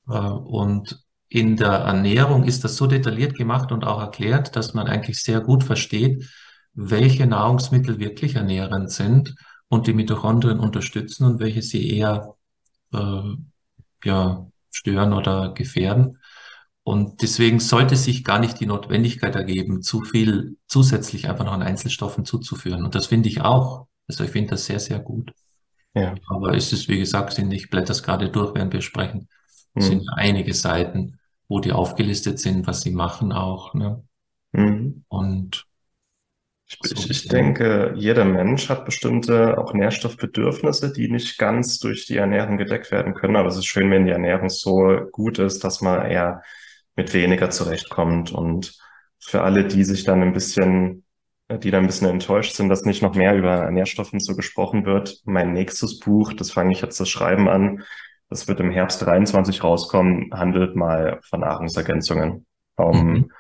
Äh, 0.10 0.13
und 0.13 1.00
in 1.29 1.55
der 1.55 1.69
Ernährung 1.69 2.43
ist 2.43 2.65
das 2.65 2.75
so 2.75 2.88
detailliert 2.88 3.38
gemacht 3.38 3.71
und 3.71 3.86
auch 3.86 4.01
erklärt, 4.01 4.55
dass 4.57 4.74
man 4.74 4.88
eigentlich 4.88 5.24
sehr 5.24 5.39
gut 5.39 5.63
versteht, 5.63 6.29
welche 6.74 7.25
Nahrungsmittel 7.25 8.00
wirklich 8.00 8.36
ernährend 8.36 8.91
sind 8.91 9.36
und 9.69 9.88
die 9.88 9.93
Mitochondrien 9.93 10.60
unterstützen 10.60 11.25
und 11.25 11.39
welche 11.39 11.62
sie 11.62 11.98
eher 11.98 12.36
äh, 12.91 13.36
ja, 14.03 14.48
stören 14.69 15.13
oder 15.13 15.53
gefährden. 15.53 16.17
Und 16.84 17.22
deswegen 17.22 17.60
sollte 17.60 17.96
sich 17.96 18.24
gar 18.24 18.40
nicht 18.40 18.60
die 18.60 18.66
Notwendigkeit 18.66 19.36
ergeben, 19.36 19.82
zu 19.84 20.02
viel 20.02 20.58
zusätzlich 20.68 21.30
einfach 21.30 21.46
noch 21.46 21.54
an 21.54 21.62
Einzelstoffen 21.62 22.26
zuzuführen. 22.26 22.84
Und 22.84 22.96
das 22.96 23.08
finde 23.08 23.30
ich 23.30 23.42
auch. 23.42 23.88
Also 24.08 24.24
ich 24.24 24.32
finde 24.32 24.52
das 24.52 24.66
sehr, 24.66 24.80
sehr 24.80 25.00
gut. 25.00 25.32
Ja. 25.94 26.16
Aber 26.28 26.56
es 26.56 26.74
ist, 26.74 26.88
wie 26.88 26.98
gesagt, 26.98 27.34
sind, 27.34 27.52
ich 27.52 27.70
blätter 27.70 27.92
es 27.92 28.02
gerade 28.02 28.30
durch, 28.30 28.56
während 28.56 28.74
wir 28.74 28.82
sprechen. 28.82 29.28
Es 29.76 29.86
mhm. 29.86 29.90
sind 29.90 30.10
einige 30.16 30.54
Seiten, 30.54 31.20
wo 31.48 31.60
die 31.60 31.72
aufgelistet 31.72 32.40
sind, 32.40 32.66
was 32.66 32.82
sie 32.82 32.92
machen 32.92 33.32
auch. 33.32 33.74
Ne? 33.74 34.04
Mhm. 34.54 35.04
Und 35.08 35.66
ich, 36.68 36.92
ich, 36.92 37.10
ich 37.10 37.28
denke, 37.28 37.94
jeder 37.98 38.24
Mensch 38.24 38.70
hat 38.70 38.86
bestimmte 38.86 39.58
auch 39.58 39.74
Nährstoffbedürfnisse, 39.74 40.94
die 40.94 41.12
nicht 41.12 41.38
ganz 41.38 41.80
durch 41.80 42.06
die 42.06 42.18
Ernährung 42.18 42.58
gedeckt 42.58 42.92
werden 42.92 43.14
können. 43.14 43.36
Aber 43.36 43.50
es 43.50 43.58
ist 43.58 43.66
schön, 43.66 43.92
wenn 43.92 44.06
die 44.06 44.14
Ernährung 44.14 44.50
so 44.50 45.02
gut 45.12 45.38
ist, 45.40 45.64
dass 45.64 45.82
man 45.82 46.10
eher 46.10 46.42
mit 47.01 47.13
weniger 47.15 47.50
zurechtkommt. 47.50 48.31
Und 48.31 48.77
für 49.20 49.41
alle, 49.41 49.65
die 49.65 49.84
sich 49.84 50.03
dann 50.03 50.22
ein 50.22 50.34
bisschen, 50.34 51.03
die 51.50 51.72
dann 51.72 51.84
ein 51.84 51.88
bisschen 51.88 52.10
enttäuscht 52.10 52.55
sind, 52.55 52.70
dass 52.70 52.86
nicht 52.86 53.01
noch 53.01 53.15
mehr 53.15 53.36
über 53.36 53.70
Nährstoffen 53.72 54.20
so 54.20 54.36
gesprochen 54.36 54.86
wird, 54.86 55.22
mein 55.25 55.51
nächstes 55.53 56.00
Buch, 56.00 56.34
das 56.34 56.51
fange 56.51 56.74
ich 56.74 56.81
jetzt 56.81 57.00
das 57.00 57.10
Schreiben 57.10 57.50
an, 57.50 57.84
das 58.29 58.48
wird 58.48 58.60
im 58.60 58.72
Herbst 58.72 59.01
23 59.01 59.63
rauskommen, 59.63 60.29
handelt 60.31 60.75
mal 60.75 61.20
von 61.24 61.41
Nahrungsergänzungen. 61.41 62.46
Um, 62.77 63.05
mhm. 63.05 63.31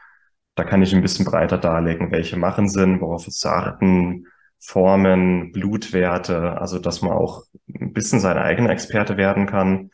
Da 0.55 0.63
kann 0.65 0.81
ich 0.81 0.93
ein 0.93 1.01
bisschen 1.01 1.25
breiter 1.25 1.57
darlegen, 1.57 2.11
welche 2.11 2.37
machen 2.37 2.67
Sinn, 2.67 2.99
worauf 2.99 3.27
es 3.27 3.37
zu 3.37 3.49
achten, 3.49 4.25
Formen, 4.59 5.51
Blutwerte, 5.51 6.59
also 6.59 6.77
dass 6.77 7.01
man 7.01 7.13
auch 7.13 7.43
ein 7.67 7.93
bisschen 7.93 8.19
seine 8.19 8.41
eigene 8.41 8.69
Experte 8.69 9.17
werden 9.17 9.45
kann 9.45 9.91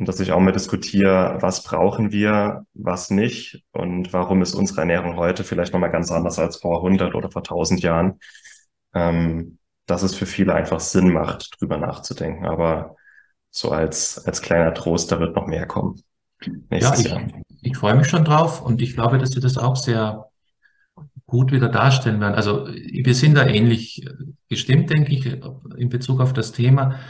und 0.00 0.08
dass 0.08 0.18
ich 0.18 0.32
auch 0.32 0.40
mal 0.40 0.50
diskutiere, 0.50 1.36
was 1.40 1.62
brauchen 1.62 2.10
wir, 2.10 2.64
was 2.72 3.10
nicht 3.10 3.62
und 3.72 4.12
warum 4.14 4.40
ist 4.40 4.54
unsere 4.54 4.80
Ernährung 4.80 5.16
heute 5.16 5.44
vielleicht 5.44 5.74
nochmal 5.74 5.90
ganz 5.90 6.10
anders 6.10 6.38
als 6.38 6.56
vor 6.56 6.78
100 6.78 7.14
oder 7.14 7.30
vor 7.30 7.42
1000 7.42 7.82
Jahren. 7.82 8.18
Ähm, 8.94 9.58
dass 9.86 10.02
es 10.02 10.14
für 10.14 10.24
viele 10.26 10.54
einfach 10.54 10.80
Sinn 10.80 11.12
macht, 11.12 11.60
drüber 11.60 11.76
nachzudenken. 11.76 12.46
Aber 12.46 12.96
so 13.50 13.72
als, 13.72 14.24
als 14.24 14.40
kleiner 14.40 14.72
Trost, 14.72 15.12
da 15.12 15.20
wird 15.20 15.36
noch 15.36 15.46
mehr 15.46 15.66
kommen. 15.66 16.00
Ja, 16.70 16.94
ich, 16.94 17.14
ich 17.60 17.76
freue 17.76 17.96
mich 17.96 18.06
schon 18.06 18.24
drauf 18.24 18.62
und 18.62 18.80
ich 18.80 18.94
glaube, 18.94 19.18
dass 19.18 19.34
wir 19.34 19.42
das 19.42 19.58
auch 19.58 19.76
sehr 19.76 20.30
gut 21.26 21.52
wieder 21.52 21.68
darstellen 21.68 22.20
werden. 22.20 22.34
Also 22.34 22.66
wir 22.68 23.14
sind 23.14 23.34
da 23.34 23.46
ähnlich 23.46 24.06
gestimmt, 24.48 24.90
denke 24.90 25.12
ich, 25.12 25.26
in 25.76 25.88
Bezug 25.88 26.20
auf 26.20 26.32
das 26.32 26.52
Thema 26.52 27.00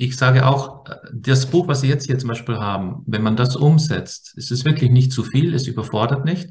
ich 0.00 0.16
sage 0.16 0.46
auch, 0.46 0.86
das 1.12 1.44
Buch, 1.44 1.68
was 1.68 1.82
Sie 1.82 1.88
jetzt 1.88 2.06
hier 2.06 2.18
zum 2.18 2.28
Beispiel 2.28 2.56
haben, 2.56 3.02
wenn 3.06 3.22
man 3.22 3.36
das 3.36 3.54
umsetzt, 3.54 4.32
es 4.38 4.50
ist 4.50 4.64
wirklich 4.64 4.90
nicht 4.90 5.12
zu 5.12 5.22
viel, 5.22 5.52
es 5.52 5.66
überfordert 5.66 6.24
nicht, 6.24 6.48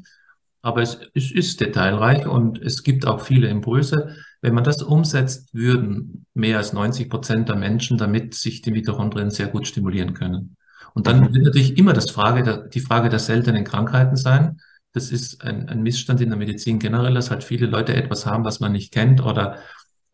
aber 0.62 0.82
es, 0.82 1.00
es 1.14 1.32
ist 1.32 1.60
detailreich 1.60 2.28
und 2.28 2.62
es 2.62 2.84
gibt 2.84 3.08
auch 3.08 3.22
viele 3.22 3.48
Impulse. 3.48 4.14
Wenn 4.40 4.54
man 4.54 4.62
das 4.62 4.82
umsetzt, 4.82 5.52
würden 5.52 6.26
mehr 6.32 6.58
als 6.58 6.72
90 6.72 7.10
Prozent 7.10 7.48
der 7.48 7.56
Menschen 7.56 7.98
damit 7.98 8.34
sich 8.34 8.62
die 8.62 8.70
Mitochondrien 8.70 9.30
sehr 9.30 9.48
gut 9.48 9.66
stimulieren 9.66 10.14
können. 10.14 10.56
Und 10.94 11.08
dann 11.08 11.34
wird 11.34 11.44
natürlich 11.44 11.76
immer 11.76 11.92
das 11.92 12.08
Frage 12.08 12.68
die 12.72 12.80
Frage 12.80 13.08
der 13.08 13.18
seltenen 13.18 13.64
Krankheiten 13.64 14.14
sein. 14.14 14.60
Das 14.92 15.10
ist 15.10 15.42
ein, 15.42 15.68
ein 15.68 15.82
Missstand 15.82 16.20
in 16.20 16.28
der 16.28 16.38
Medizin 16.38 16.78
generell, 16.78 17.14
dass 17.14 17.32
halt 17.32 17.42
viele 17.42 17.66
Leute 17.66 17.96
etwas 17.96 18.26
haben, 18.26 18.44
was 18.44 18.60
man 18.60 18.70
nicht 18.70 18.92
kennt 18.92 19.20
oder 19.20 19.58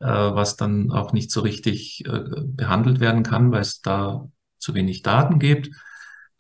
äh, 0.01 0.07
was 0.07 0.57
dann 0.57 0.91
auch 0.91 1.13
nicht 1.13 1.31
so 1.31 1.41
richtig 1.41 2.05
äh, 2.07 2.21
behandelt 2.45 3.01
werden 3.01 3.23
kann, 3.23 3.53
weil 3.53 3.63
es 3.63 3.81
da 3.81 4.29
zu 4.59 4.75
wenig 4.75 5.03
Daten 5.03 5.39
gibt. 5.39 5.71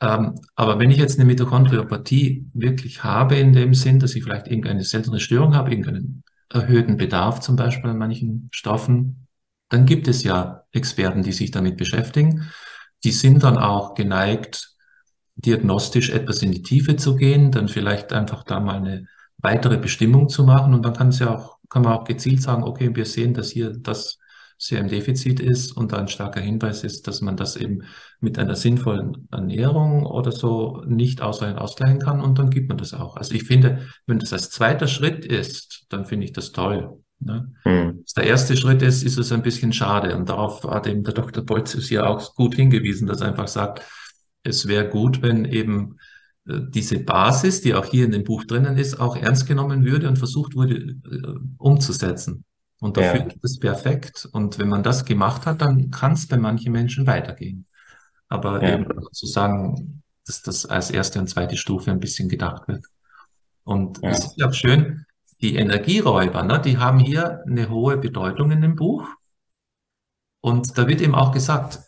Ähm, 0.01 0.35
aber 0.55 0.79
wenn 0.79 0.91
ich 0.91 0.99
jetzt 0.99 1.19
eine 1.19 1.27
Mitochondriopathie 1.27 2.47
wirklich 2.53 3.03
habe, 3.03 3.37
in 3.37 3.53
dem 3.53 3.75
Sinn, 3.75 3.99
dass 3.99 4.15
ich 4.15 4.25
vielleicht 4.25 4.49
irgendeine 4.49 4.85
seltene 4.85 5.21
Störung 5.21 5.55
habe, 5.55 5.71
irgendeinen 5.71 6.23
erhöhten 6.51 6.97
Bedarf 6.97 7.41
zum 7.41 7.57
Beispiel 7.57 7.91
an 7.91 7.99
manchen 7.99 8.49
Stoffen, 8.53 9.27
dann 9.69 9.87
gibt 9.87 10.07
es 10.07 10.23
ja 10.23 10.65
Experten, 10.73 11.23
die 11.23 11.33
sich 11.33 11.51
damit 11.51 11.77
beschäftigen. 11.77 12.51
Die 13.05 13.11
sind 13.11 13.43
dann 13.43 13.57
auch 13.59 13.95
geneigt, 13.95 14.77
diagnostisch 15.35 16.11
etwas 16.11 16.43
in 16.43 16.53
die 16.53 16.63
Tiefe 16.63 16.97
zu 16.97 17.17
gehen, 17.17 17.51
dann 17.51 17.69
vielleicht 17.69 18.13
einfach 18.13 18.45
da 18.45 18.61
mal 18.61 18.77
eine 18.77 19.07
weitere 19.39 19.77
Bestimmung 19.77 20.29
zu 20.29 20.45
machen 20.45 20.73
und 20.75 20.85
dann 20.85 20.95
kann 20.95 21.09
es 21.09 21.19
ja 21.19 21.35
auch 21.35 21.56
kann 21.69 21.83
man 21.83 21.93
auch 21.93 22.05
gezielt 22.05 22.43
sagen, 22.43 22.65
okay, 22.65 22.95
wir 22.95 23.05
sehen, 23.05 23.35
dass 23.35 23.51
hier 23.51 23.71
das 23.71 24.19
sehr 24.59 24.81
im 24.81 24.89
Defizit 24.89 25.39
ist 25.41 25.77
und 25.77 25.93
da 25.93 25.99
ein 25.99 26.09
starker 26.09 26.41
Hinweis 26.41 26.83
ist, 26.83 27.07
dass 27.07 27.21
man 27.21 27.37
das 27.37 27.57
eben 27.57 27.83
mit 28.21 28.39
einer 28.39 28.57
sinnvollen 28.57 29.29
Ernährung 29.31 30.07
oder 30.07 30.33
so 30.33 30.83
nicht 30.87 31.21
ausreichend 31.21 31.59
ausgleichen 31.59 31.99
kann 31.99 32.21
und 32.21 32.39
dann 32.39 32.51
gibt 32.51 32.69
man 32.69 32.79
das 32.79 32.95
auch. 32.95 33.17
Also 33.17 33.35
ich 33.35 33.45
finde, 33.45 33.87
wenn 34.07 34.19
das 34.19 34.33
als 34.33 34.51
zweiter 34.51 34.87
Schritt 34.87 35.25
ist, 35.25 35.85
dann 35.91 36.07
finde 36.07 36.25
ich 36.25 36.33
das 36.33 36.53
toll. 36.53 37.03
Ne? 37.19 37.51
Mhm. 37.65 38.05
der 38.15 38.25
erste 38.25 38.59
Schritt 38.59 38.83
ist, 38.83 39.03
ist 39.03 39.19
es 39.19 39.33
ein 39.33 39.41
bisschen 39.41 39.73
schade 39.73 40.15
und 40.15 40.29
darauf 40.29 40.65
hat 40.65 40.87
eben 40.87 41.03
der 41.03 41.15
Dr. 41.15 41.43
Bolzius 41.43 41.89
hier 41.89 42.07
auch 42.07 42.35
gut 42.35 42.55
hingewiesen, 42.55 43.07
dass 43.07 43.23
er 43.23 43.29
einfach 43.29 43.49
sagt, 43.49 43.83
es 44.43 44.69
wäre 44.69 44.89
gut, 44.89 45.23
wenn 45.23 45.47
eben 45.47 45.97
diese 46.47 47.01
Basis, 47.01 47.61
die 47.61 47.75
auch 47.75 47.87
hier 47.87 48.05
in 48.05 48.13
dem 48.13 48.25
Buch 48.25 48.45
drinnen 48.45 48.77
ist, 48.77 49.01
auch 49.01 49.17
ernst 49.17 49.47
genommen 49.47 49.85
würde 49.85 50.09
und 50.09 50.17
versucht 50.17 50.55
wurde 50.55 50.77
äh, 50.77 51.35
umzusetzen. 51.59 52.45
Und 52.81 52.97
dafür 52.97 53.21
ja. 53.21 53.27
ist 53.27 53.39
es 53.43 53.59
perfekt. 53.59 54.29
Und 54.33 54.59
wenn 54.59 54.69
man 54.69 54.83
das 54.83 55.05
gemacht 55.05 55.47
hat, 55.47 55.61
dann 55.61 55.91
kann 55.91 56.13
es 56.13 56.29
bei 56.29 56.37
manchen 56.37 56.73
Menschen 56.73 57.07
weitergehen. 57.07 57.67
Aber 58.29 58.63
ja. 58.63 58.75
eben 58.75 58.87
sozusagen, 59.01 60.03
dass 60.25 60.43
das 60.43 60.67
als 60.67 60.91
erste 60.91 61.19
und 61.19 61.29
zweite 61.29 61.57
Stufe 61.57 61.91
ein 61.91 62.01
bisschen 62.01 62.29
gedacht 62.29 62.69
wird. 62.69 62.85
Und 63.65 64.01
ja. 64.03 64.11
es 64.11 64.27
ist 64.27 64.43
auch 64.43 64.53
schön, 64.53 65.07
die 65.41 65.57
Energieräuber, 65.57 66.43
ne, 66.43 66.61
die 66.61 66.79
haben 66.79 66.99
hier 66.99 67.43
eine 67.47 67.69
hohe 67.69 67.97
Bedeutung 67.97 68.51
in 68.53 68.61
dem 68.61 68.77
Buch. 68.77 69.09
Und 70.41 70.79
da 70.79 70.87
wird 70.87 71.01
eben 71.01 71.15
auch 71.15 71.33
gesagt, 71.33 71.81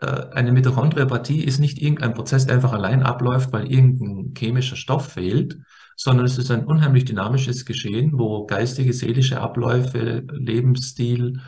eine 0.00 0.52
Mitochondriopathie 0.52 1.42
ist 1.42 1.58
nicht 1.58 1.82
irgendein 1.82 2.14
Prozess, 2.14 2.46
der 2.46 2.54
einfach 2.54 2.72
allein 2.72 3.02
abläuft, 3.02 3.52
weil 3.52 3.70
irgendein 3.70 4.32
chemischer 4.36 4.76
Stoff 4.76 5.12
fehlt, 5.12 5.58
sondern 5.96 6.24
es 6.26 6.38
ist 6.38 6.52
ein 6.52 6.64
unheimlich 6.64 7.04
dynamisches 7.04 7.64
Geschehen, 7.64 8.12
wo 8.14 8.46
geistige, 8.46 8.92
seelische 8.92 9.40
Abläufe, 9.40 10.24
Lebensstil 10.30 11.40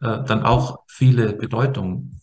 äh, 0.00 0.24
dann 0.24 0.42
auch 0.42 0.80
viele 0.88 1.32
Bedeutung, 1.34 2.20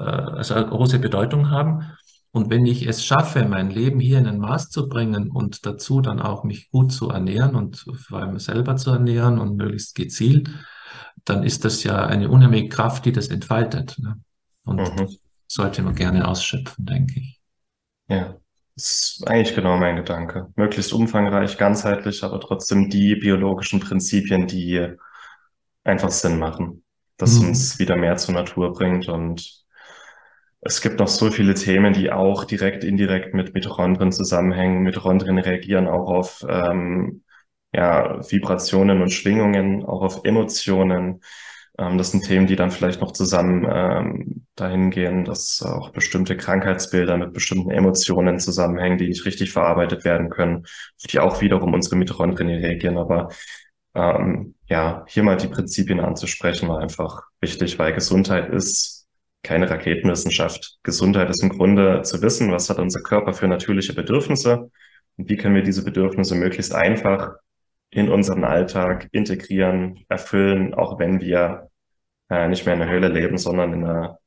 äh, 0.00 0.04
also 0.04 0.54
große 0.54 0.98
Bedeutung 0.98 1.50
haben. 1.50 1.92
Und 2.32 2.50
wenn 2.50 2.66
ich 2.66 2.88
es 2.88 3.04
schaffe, 3.04 3.44
mein 3.44 3.70
Leben 3.70 4.00
hier 4.00 4.18
in 4.18 4.26
ein 4.26 4.38
Maß 4.38 4.70
zu 4.70 4.88
bringen 4.88 5.30
und 5.30 5.64
dazu 5.64 6.00
dann 6.00 6.20
auch 6.20 6.44
mich 6.44 6.70
gut 6.70 6.90
zu 6.92 7.10
ernähren 7.10 7.54
und 7.54 7.84
vor 7.96 8.18
allem 8.18 8.38
selber 8.40 8.76
zu 8.76 8.90
ernähren 8.90 9.38
und 9.38 9.56
möglichst 9.56 9.94
gezielt, 9.94 10.50
dann 11.24 11.44
ist 11.44 11.64
das 11.64 11.84
ja 11.84 12.04
eine 12.04 12.28
unheimliche 12.30 12.68
Kraft, 12.68 13.04
die 13.04 13.12
das 13.12 13.28
entfaltet. 13.28 13.96
Ne? 13.98 14.16
Und 14.64 14.78
mhm. 14.78 15.08
sollte 15.46 15.82
man 15.82 15.94
gerne 15.94 16.26
ausschöpfen, 16.26 16.86
denke 16.86 17.20
ich. 17.20 17.40
Ja, 18.08 18.36
das 18.74 19.18
ist 19.18 19.28
eigentlich 19.28 19.54
genau 19.54 19.76
mein 19.76 19.96
Gedanke. 19.96 20.52
Möglichst 20.56 20.92
umfangreich, 20.92 21.58
ganzheitlich, 21.58 22.22
aber 22.24 22.40
trotzdem 22.40 22.88
die 22.88 23.16
biologischen 23.16 23.80
Prinzipien, 23.80 24.46
die 24.46 24.88
einfach 25.84 26.10
Sinn 26.10 26.38
machen, 26.38 26.84
das 27.16 27.38
mhm. 27.38 27.48
uns 27.48 27.78
wieder 27.78 27.96
mehr 27.96 28.16
zur 28.16 28.34
Natur 28.34 28.72
bringt 28.72 29.08
und 29.08 29.62
es 30.64 30.80
gibt 30.80 31.00
noch 31.00 31.08
so 31.08 31.30
viele 31.32 31.54
Themen, 31.54 31.92
die 31.92 32.12
auch 32.12 32.44
direkt, 32.44 32.84
indirekt 32.84 33.34
mit 33.34 33.52
Mitochondrien 33.52 34.12
zusammenhängen. 34.12 34.82
Mitochondrien 34.82 35.38
reagieren 35.38 35.88
auch 35.88 36.08
auf 36.08 36.46
ähm, 36.48 37.24
ja, 37.72 38.20
Vibrationen 38.30 39.02
und 39.02 39.10
Schwingungen, 39.10 39.84
auch 39.84 40.02
auf 40.02 40.24
Emotionen. 40.24 41.20
Ähm, 41.78 41.98
das 41.98 42.10
sind 42.10 42.24
Themen, 42.24 42.46
die 42.46 42.56
dann 42.56 42.70
vielleicht 42.70 43.00
noch 43.00 43.12
zusammen 43.12 43.66
ähm, 43.70 44.46
dahin 44.56 44.90
gehen, 44.90 45.24
dass 45.24 45.62
auch 45.62 45.90
bestimmte 45.90 46.36
Krankheitsbilder 46.36 47.16
mit 47.16 47.32
bestimmten 47.32 47.70
Emotionen 47.70 48.38
zusammenhängen, 48.38 48.98
die 48.98 49.08
nicht 49.08 49.24
richtig 49.24 49.52
verarbeitet 49.52 50.04
werden 50.04 50.30
können, 50.30 50.66
die 51.10 51.20
auch 51.20 51.40
wiederum 51.40 51.74
unsere 51.74 51.96
Mitochondrien 51.96 52.48
reagieren. 52.48 52.98
Aber 52.98 53.30
ähm, 53.94 54.54
ja, 54.66 55.04
hier 55.08 55.22
mal 55.22 55.36
die 55.36 55.48
Prinzipien 55.48 56.00
anzusprechen, 56.00 56.68
war 56.68 56.80
einfach 56.80 57.22
wichtig, 57.40 57.78
weil 57.78 57.92
Gesundheit 57.92 58.50
ist 58.52 59.06
keine 59.42 59.68
Raketenwissenschaft. 59.68 60.78
Gesundheit 60.82 61.28
ist 61.30 61.42
im 61.42 61.50
Grunde 61.50 62.02
zu 62.02 62.22
wissen, 62.22 62.52
was 62.52 62.70
hat 62.70 62.78
unser 62.78 63.02
Körper 63.02 63.32
für 63.32 63.48
natürliche 63.48 63.94
Bedürfnisse 63.94 64.70
und 65.16 65.28
wie 65.28 65.36
können 65.36 65.54
wir 65.54 65.62
diese 65.62 65.84
Bedürfnisse 65.84 66.34
möglichst 66.34 66.74
einfach 66.74 67.34
in 67.92 68.08
unseren 68.08 68.44
Alltag 68.44 69.08
integrieren, 69.12 70.04
erfüllen, 70.08 70.74
auch 70.74 70.98
wenn 70.98 71.20
wir 71.20 71.68
äh, 72.30 72.48
nicht 72.48 72.64
mehr 72.64 72.74
in 72.74 72.80
der 72.80 72.88
Höhle 72.88 73.08
leben, 73.08 73.36
sondern 73.36 73.74
in 73.74 73.84
einer 73.84 74.18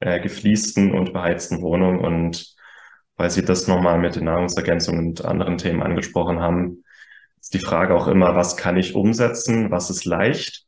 äh, 0.00 0.20
gefliesten 0.20 0.94
und 0.94 1.12
beheizten 1.12 1.60
Wohnung. 1.60 1.98
Und 1.98 2.54
weil 3.16 3.30
Sie 3.30 3.44
das 3.44 3.66
nochmal 3.66 3.98
mit 3.98 4.16
den 4.16 4.24
Nahrungsergänzungen 4.26 5.08
und 5.08 5.24
anderen 5.24 5.58
Themen 5.58 5.82
angesprochen 5.82 6.40
haben, 6.40 6.84
ist 7.40 7.52
die 7.52 7.58
Frage 7.58 7.94
auch 7.96 8.06
immer, 8.06 8.36
was 8.36 8.56
kann 8.56 8.76
ich 8.76 8.94
umsetzen, 8.94 9.72
was 9.72 9.90
ist 9.90 10.04
leicht? 10.04 10.64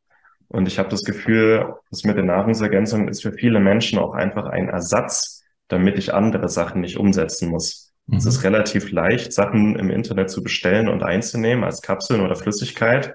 Und 0.48 0.66
ich 0.66 0.78
habe 0.80 0.88
das 0.88 1.04
Gefühl, 1.04 1.74
das 1.90 2.02
mit 2.04 2.16
den 2.16 2.26
Nahrungsergänzungen 2.26 3.08
ist 3.08 3.22
für 3.22 3.32
viele 3.32 3.60
Menschen 3.60 3.98
auch 4.00 4.14
einfach 4.14 4.46
ein 4.46 4.68
Ersatz, 4.68 5.44
damit 5.68 5.96
ich 5.96 6.12
andere 6.12 6.48
Sachen 6.48 6.80
nicht 6.80 6.96
umsetzen 6.96 7.50
muss. 7.50 7.85
Mhm. 8.06 8.16
Es 8.16 8.26
ist 8.26 8.44
relativ 8.44 8.90
leicht, 8.90 9.32
Sachen 9.32 9.76
im 9.76 9.90
Internet 9.90 10.30
zu 10.30 10.42
bestellen 10.42 10.88
und 10.88 11.02
einzunehmen 11.02 11.64
als 11.64 11.82
Kapseln 11.82 12.20
oder 12.20 12.36
Flüssigkeit. 12.36 13.14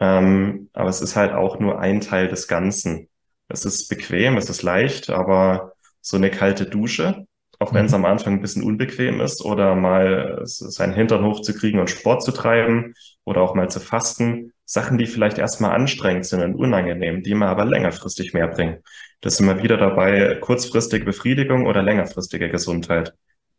Ähm, 0.00 0.70
aber 0.72 0.88
es 0.88 1.00
ist 1.00 1.16
halt 1.16 1.32
auch 1.32 1.60
nur 1.60 1.78
ein 1.78 2.00
Teil 2.00 2.28
des 2.28 2.48
Ganzen. 2.48 3.08
Es 3.48 3.64
ist 3.64 3.88
bequem, 3.88 4.36
es 4.36 4.48
ist 4.48 4.62
leicht, 4.62 5.10
aber 5.10 5.72
so 6.00 6.16
eine 6.16 6.30
kalte 6.30 6.66
Dusche, 6.66 7.26
auch 7.58 7.72
wenn 7.72 7.86
es 7.86 7.92
mhm. 7.92 7.96
am 7.96 8.04
Anfang 8.06 8.34
ein 8.34 8.40
bisschen 8.40 8.62
unbequem 8.62 9.20
ist 9.20 9.44
oder 9.44 9.74
mal 9.74 10.40
seinen 10.44 10.94
Hintern 10.94 11.24
hochzukriegen 11.24 11.80
und 11.80 11.90
Sport 11.90 12.22
zu 12.22 12.32
treiben 12.32 12.94
oder 13.24 13.42
auch 13.42 13.54
mal 13.54 13.70
zu 13.70 13.80
fasten, 13.80 14.52
Sachen, 14.64 14.98
die 14.98 15.06
vielleicht 15.06 15.38
erstmal 15.38 15.72
anstrengend 15.72 16.24
sind 16.24 16.42
und 16.42 16.54
unangenehm, 16.54 17.22
die 17.22 17.34
mir 17.34 17.46
aber 17.46 17.66
längerfristig 17.66 18.32
mehr 18.32 18.48
bringen. 18.48 18.78
Das 19.20 19.36
sind 19.36 19.46
wir 19.46 19.62
wieder 19.62 19.76
dabei, 19.76 20.36
kurzfristige 20.40 21.04
Befriedigung 21.04 21.66
oder 21.66 21.82
längerfristige 21.82 22.48
Gesundheit. 22.48 23.14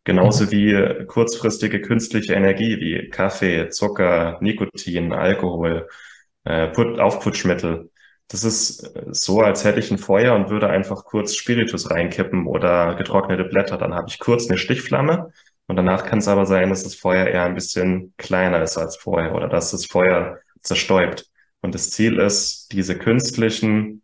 Genauso 0.06 0.52
wie 0.52 1.04
kurzfristige 1.06 1.80
künstliche 1.80 2.34
Energie 2.34 2.78
wie 2.78 3.10
Kaffee, 3.10 3.70
Zucker, 3.70 4.38
Nikotin, 4.40 5.12
Alkohol, 5.12 5.88
äh, 6.44 6.68
Put 6.68 7.00
Aufputschmittel. 7.00 7.90
Das 8.28 8.44
ist 8.44 8.84
äh, 8.94 9.02
so, 9.10 9.40
als 9.40 9.64
hätte 9.64 9.80
ich 9.80 9.90
ein 9.90 9.98
Feuer 9.98 10.36
und 10.36 10.48
würde 10.48 10.70
einfach 10.70 11.04
kurz 11.04 11.34
Spiritus 11.34 11.90
reinkippen 11.90 12.46
oder 12.46 12.94
getrocknete 12.94 13.44
Blätter. 13.46 13.78
Dann 13.78 13.94
habe 13.94 14.08
ich 14.08 14.20
kurz 14.20 14.48
eine 14.48 14.58
Stichflamme 14.58 15.32
und 15.66 15.74
danach 15.74 16.04
kann 16.06 16.20
es 16.20 16.28
aber 16.28 16.46
sein, 16.46 16.70
dass 16.70 16.84
das 16.84 16.94
Feuer 16.94 17.26
eher 17.26 17.42
ein 17.42 17.54
bisschen 17.54 18.14
kleiner 18.16 18.62
ist 18.62 18.78
als 18.78 18.96
vorher 18.96 19.34
oder 19.34 19.48
dass 19.48 19.72
das 19.72 19.86
Feuer 19.86 20.38
zerstäubt. 20.62 21.28
Und 21.62 21.74
das 21.74 21.90
Ziel 21.90 22.20
ist, 22.20 22.70
diese 22.70 22.96
künstlichen, 22.96 24.02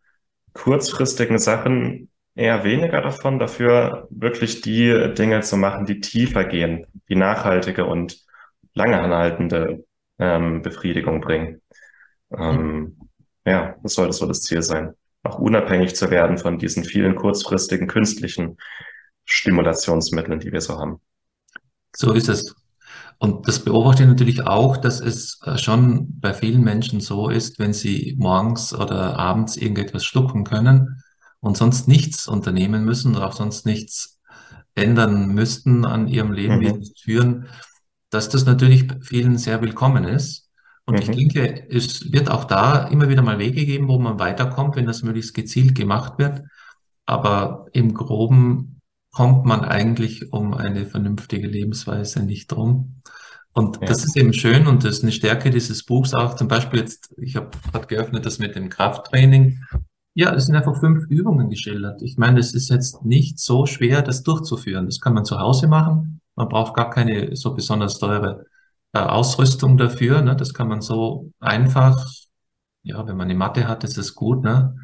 kurzfristigen 0.52 1.38
Sachen 1.38 2.10
eher 2.34 2.64
weniger 2.64 3.00
davon, 3.00 3.38
dafür 3.38 4.06
wirklich 4.10 4.60
die 4.60 5.12
Dinge 5.14 5.40
zu 5.40 5.56
machen, 5.56 5.86
die 5.86 6.00
tiefer 6.00 6.44
gehen, 6.44 6.86
die 7.08 7.16
nachhaltige 7.16 7.84
und 7.84 8.20
lange 8.74 9.00
anhaltende 9.00 9.84
ähm, 10.18 10.62
Befriedigung 10.62 11.20
bringen. 11.20 11.60
Ähm, 12.36 12.98
ja, 13.44 13.76
das 13.82 13.94
sollte 13.94 14.12
so 14.12 14.26
das 14.26 14.42
Ziel 14.42 14.62
sein. 14.62 14.94
Auch 15.22 15.38
unabhängig 15.38 15.94
zu 15.94 16.10
werden 16.10 16.38
von 16.38 16.58
diesen 16.58 16.84
vielen 16.84 17.14
kurzfristigen 17.14 17.86
künstlichen 17.86 18.56
Stimulationsmitteln, 19.24 20.40
die 20.40 20.52
wir 20.52 20.60
so 20.60 20.78
haben. 20.78 21.00
So 21.94 22.12
ist 22.12 22.28
es. 22.28 22.54
Und 23.18 23.46
das 23.46 23.60
beobachte 23.60 24.02
ich 24.02 24.08
natürlich 24.08 24.46
auch, 24.46 24.76
dass 24.76 25.00
es 25.00 25.40
äh, 25.44 25.56
schon 25.56 26.18
bei 26.20 26.34
vielen 26.34 26.62
Menschen 26.62 27.00
so 27.00 27.28
ist, 27.28 27.58
wenn 27.58 27.72
sie 27.72 28.16
morgens 28.18 28.74
oder 28.74 29.16
abends 29.16 29.56
irgendetwas 29.56 30.04
schlucken 30.04 30.42
können, 30.42 31.01
und 31.42 31.56
sonst 31.56 31.88
nichts 31.88 32.28
unternehmen 32.28 32.84
müssen 32.84 33.14
oder 33.16 33.26
auch 33.26 33.32
sonst 33.34 33.66
nichts 33.66 34.20
ändern 34.74 35.34
müssten 35.34 35.84
an 35.84 36.08
ihrem 36.08 36.32
Leben, 36.32 36.60
wie 36.60 36.72
mhm. 36.72 36.82
sie 36.82 36.94
führen, 36.98 37.46
dass 38.08 38.28
das 38.28 38.46
natürlich 38.46 38.88
vielen 39.02 39.36
sehr 39.36 39.60
willkommen 39.60 40.04
ist. 40.04 40.48
Und 40.86 40.94
mhm. 40.94 41.02
ich 41.02 41.10
denke, 41.10 41.66
es 41.68 42.12
wird 42.12 42.30
auch 42.30 42.44
da 42.44 42.86
immer 42.86 43.08
wieder 43.08 43.22
mal 43.22 43.38
Wege 43.38 43.66
geben, 43.66 43.88
wo 43.88 43.98
man 43.98 44.18
weiterkommt, 44.18 44.76
wenn 44.76 44.86
das 44.86 45.02
möglichst 45.02 45.34
gezielt 45.34 45.74
gemacht 45.74 46.18
wird. 46.18 46.42
Aber 47.06 47.66
im 47.72 47.92
Groben 47.92 48.80
kommt 49.10 49.44
man 49.44 49.64
eigentlich 49.64 50.32
um 50.32 50.54
eine 50.54 50.86
vernünftige 50.86 51.48
Lebensweise 51.48 52.22
nicht 52.22 52.52
drum. 52.52 53.00
Und 53.52 53.80
ja. 53.80 53.88
das 53.88 54.04
ist 54.04 54.16
eben 54.16 54.32
schön 54.32 54.66
und 54.66 54.84
das 54.84 54.98
ist 54.98 55.02
eine 55.02 55.12
Stärke 55.12 55.50
dieses 55.50 55.84
Buchs 55.84 56.14
auch. 56.14 56.36
Zum 56.36 56.48
Beispiel 56.48 56.80
jetzt, 56.80 57.12
ich 57.18 57.36
habe 57.36 57.50
gerade 57.70 57.86
geöffnet 57.88 58.24
das 58.24 58.38
mit 58.38 58.54
dem 58.54 58.70
Krafttraining. 58.70 59.60
Ja, 60.14 60.34
es 60.34 60.46
sind 60.46 60.56
einfach 60.56 60.78
fünf 60.78 61.06
Übungen 61.08 61.48
geschildert. 61.48 62.02
Ich 62.02 62.18
meine, 62.18 62.38
es 62.38 62.52
ist 62.54 62.68
jetzt 62.68 63.04
nicht 63.04 63.38
so 63.38 63.64
schwer, 63.64 64.02
das 64.02 64.22
durchzuführen. 64.22 64.86
Das 64.86 65.00
kann 65.00 65.14
man 65.14 65.24
zu 65.24 65.38
Hause 65.38 65.68
machen. 65.68 66.20
Man 66.34 66.48
braucht 66.48 66.74
gar 66.74 66.90
keine 66.90 67.34
so 67.34 67.54
besonders 67.54 67.98
teure 67.98 68.44
äh, 68.92 68.98
Ausrüstung 68.98 69.78
dafür. 69.78 70.20
Ne? 70.20 70.36
Das 70.36 70.52
kann 70.52 70.68
man 70.68 70.82
so 70.82 71.32
einfach, 71.40 72.06
ja, 72.82 73.06
wenn 73.06 73.16
man 73.16 73.28
eine 73.28 73.38
Matte 73.38 73.66
hat, 73.68 73.84
ist 73.84 73.96
es 73.96 74.14
gut, 74.14 74.44
ne? 74.44 74.76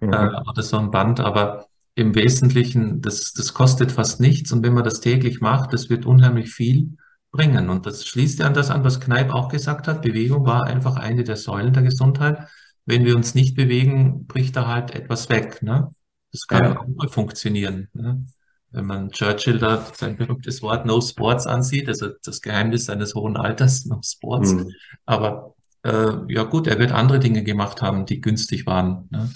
Mhm. 0.00 0.12
Äh, 0.12 0.40
oder 0.46 0.62
so 0.62 0.76
ein 0.76 0.90
Band, 0.90 1.20
aber 1.20 1.66
im 1.94 2.14
Wesentlichen, 2.14 3.00
das, 3.00 3.32
das 3.32 3.54
kostet 3.54 3.92
fast 3.92 4.20
nichts. 4.20 4.52
Und 4.52 4.62
wenn 4.62 4.74
man 4.74 4.84
das 4.84 5.00
täglich 5.00 5.40
macht, 5.40 5.72
das 5.72 5.88
wird 5.88 6.04
unheimlich 6.04 6.50
viel 6.50 6.96
bringen. 7.32 7.70
Und 7.70 7.86
das 7.86 8.06
schließt 8.06 8.40
ja 8.40 8.46
an 8.46 8.54
das 8.54 8.70
an, 8.70 8.84
was 8.84 9.00
Kneip 9.00 9.32
auch 9.32 9.48
gesagt 9.48 9.88
hat. 9.88 10.02
Bewegung 10.02 10.44
war 10.44 10.64
einfach 10.64 10.96
eine 10.96 11.24
der 11.24 11.36
Säulen 11.36 11.72
der 11.72 11.82
Gesundheit 11.82 12.46
wenn 12.86 13.04
wir 13.04 13.16
uns 13.16 13.34
nicht 13.34 13.54
bewegen, 13.56 14.26
bricht 14.26 14.56
da 14.56 14.68
halt 14.68 14.94
etwas 14.94 15.28
weg. 15.28 15.62
Ne? 15.62 15.92
Das 16.32 16.46
kann 16.46 16.64
ja. 16.64 16.80
auch 16.80 16.86
mal 16.86 17.08
funktionieren. 17.08 17.88
Ne? 17.92 18.24
Wenn 18.70 18.86
man 18.86 19.10
Churchill 19.10 19.58
da 19.58 19.84
sein 19.94 20.16
berühmtes 20.16 20.62
Wort 20.62 20.86
No 20.86 21.00
Sports 21.00 21.46
ansieht, 21.46 21.88
also 21.88 22.08
das 22.24 22.40
Geheimnis 22.40 22.86
seines 22.86 23.14
hohen 23.14 23.36
Alters, 23.36 23.84
No 23.86 24.00
Sports. 24.04 24.54
Mhm. 24.54 24.70
Aber 25.04 25.54
äh, 25.82 26.12
ja 26.28 26.44
gut, 26.44 26.66
er 26.66 26.78
wird 26.78 26.92
andere 26.92 27.18
Dinge 27.18 27.42
gemacht 27.42 27.82
haben, 27.82 28.06
die 28.06 28.20
günstig 28.20 28.66
waren. 28.66 29.08
Ne? 29.10 29.30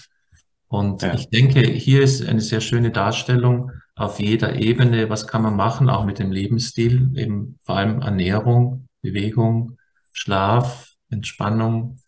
Und 0.68 1.02
ja. 1.02 1.14
ich 1.14 1.28
denke, 1.30 1.60
hier 1.60 2.02
ist 2.02 2.24
eine 2.24 2.40
sehr 2.40 2.60
schöne 2.60 2.92
Darstellung 2.92 3.72
auf 3.96 4.20
jeder 4.20 4.54
Ebene. 4.54 5.10
Was 5.10 5.26
kann 5.26 5.42
man 5.42 5.56
machen, 5.56 5.90
auch 5.90 6.04
mit 6.04 6.20
dem 6.20 6.30
Lebensstil, 6.30 7.10
eben 7.16 7.58
vor 7.64 7.76
allem 7.76 8.00
Ernährung, 8.00 8.86
Bewegung, 9.02 9.78
Schlaf, 10.12 10.94
Entspannung, 11.08 12.00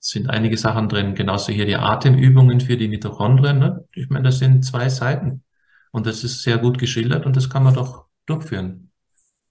sind 0.00 0.30
einige 0.30 0.56
Sachen 0.56 0.88
drin. 0.88 1.14
Genauso 1.14 1.52
hier 1.52 1.66
die 1.66 1.76
Atemübungen 1.76 2.60
für 2.60 2.76
die 2.76 2.88
Mitochondrien. 2.88 3.58
Ne? 3.58 3.84
Ich 3.92 4.08
meine, 4.08 4.24
das 4.24 4.38
sind 4.38 4.64
zwei 4.64 4.88
Seiten. 4.88 5.44
Und 5.92 6.06
das 6.06 6.24
ist 6.24 6.42
sehr 6.42 6.58
gut 6.58 6.78
geschildert 6.78 7.26
und 7.26 7.36
das 7.36 7.50
kann 7.50 7.62
man 7.62 7.74
doch 7.74 8.06
durchführen. 8.26 8.90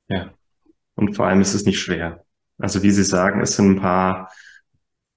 Ja. 0.08 0.32
Und 0.96 1.16
vor 1.16 1.28
allem 1.28 1.42
ist 1.42 1.54
es 1.54 1.66
nicht 1.66 1.80
schwer. 1.80 2.26
Also 2.58 2.84
wie 2.84 2.92
Sie 2.92 3.04
sagen, 3.04 3.42
es 3.42 3.56
sind 3.56 3.78
ein 3.78 3.82
paar 3.82 4.32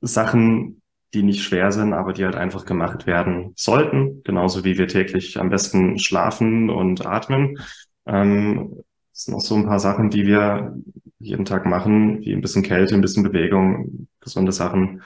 Sachen, 0.00 0.82
die 1.14 1.22
nicht 1.22 1.42
schwer 1.42 1.72
sind, 1.72 1.92
aber 1.92 2.12
die 2.12 2.24
halt 2.24 2.36
einfach 2.36 2.64
gemacht 2.64 3.06
werden 3.06 3.52
sollten. 3.56 4.22
Genauso 4.24 4.64
wie 4.64 4.78
wir 4.78 4.88
täglich 4.88 5.38
am 5.38 5.50
besten 5.50 5.98
schlafen 5.98 6.70
und 6.70 7.06
atmen. 7.06 7.58
Ähm, 8.06 8.82
das 9.12 9.24
sind 9.24 9.34
auch 9.34 9.40
so 9.40 9.54
ein 9.56 9.66
paar 9.66 9.78
Sachen, 9.78 10.10
die 10.10 10.26
wir 10.26 10.74
jeden 11.22 11.44
Tag 11.44 11.66
machen, 11.66 12.20
wie 12.20 12.32
ein 12.32 12.40
bisschen 12.40 12.62
Kälte, 12.62 12.94
ein 12.94 13.00
bisschen 13.00 13.22
Bewegung, 13.22 14.08
gesunde 14.20 14.52
Sachen, 14.52 15.02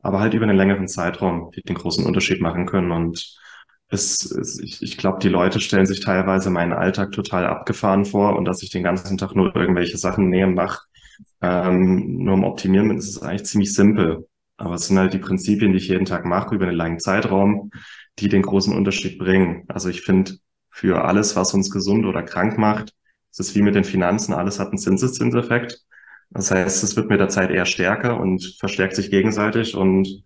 aber 0.00 0.20
halt 0.20 0.34
über 0.34 0.44
einen 0.44 0.56
längeren 0.56 0.88
Zeitraum, 0.88 1.50
die 1.54 1.62
den 1.62 1.76
großen 1.76 2.04
Unterschied 2.06 2.40
machen 2.40 2.66
können. 2.66 2.90
Und 2.90 3.36
es, 3.88 4.30
es 4.30 4.58
ich, 4.60 4.82
ich 4.82 4.96
glaube, 4.96 5.18
die 5.20 5.28
Leute 5.28 5.60
stellen 5.60 5.86
sich 5.86 6.00
teilweise 6.00 6.50
meinen 6.50 6.72
Alltag 6.72 7.12
total 7.12 7.46
abgefahren 7.46 8.04
vor 8.04 8.36
und 8.36 8.44
dass 8.44 8.62
ich 8.62 8.70
den 8.70 8.82
ganzen 8.84 9.18
Tag 9.18 9.34
nur 9.34 9.54
irgendwelche 9.54 9.98
Sachen 9.98 10.28
näher 10.28 10.46
mache, 10.46 10.86
ähm, 11.42 12.16
nur 12.24 12.34
um 12.34 12.44
optimieren 12.44 12.88
bin, 12.88 12.98
ist 12.98 13.08
es 13.08 13.22
eigentlich 13.22 13.44
ziemlich 13.44 13.74
simpel. 13.74 14.26
Aber 14.56 14.74
es 14.74 14.86
sind 14.86 14.98
halt 14.98 15.14
die 15.14 15.18
Prinzipien, 15.18 15.72
die 15.72 15.78
ich 15.78 15.88
jeden 15.88 16.04
Tag 16.04 16.24
mache 16.24 16.54
über 16.54 16.66
einen 16.66 16.76
langen 16.76 17.00
Zeitraum, 17.00 17.70
die 18.18 18.28
den 18.28 18.42
großen 18.42 18.74
Unterschied 18.74 19.18
bringen. 19.18 19.64
Also 19.68 19.88
ich 19.88 20.02
finde, 20.02 20.34
für 20.70 21.04
alles, 21.04 21.36
was 21.36 21.54
uns 21.54 21.70
gesund 21.70 22.06
oder 22.06 22.22
krank 22.22 22.58
macht, 22.58 22.94
es 23.30 23.38
ist 23.40 23.54
wie 23.54 23.62
mit 23.62 23.74
den 23.74 23.84
Finanzen, 23.84 24.34
alles 24.34 24.58
hat 24.58 24.68
einen 24.68 24.78
Zinseszinseffekt. 24.78 25.80
Das 26.30 26.50
heißt, 26.50 26.84
es 26.84 26.96
wird 26.96 27.08
mit 27.10 27.20
der 27.20 27.28
Zeit 27.28 27.50
eher 27.50 27.66
stärker 27.66 28.20
und 28.20 28.56
verstärkt 28.58 28.96
sich 28.96 29.10
gegenseitig. 29.10 29.74
Und 29.76 30.24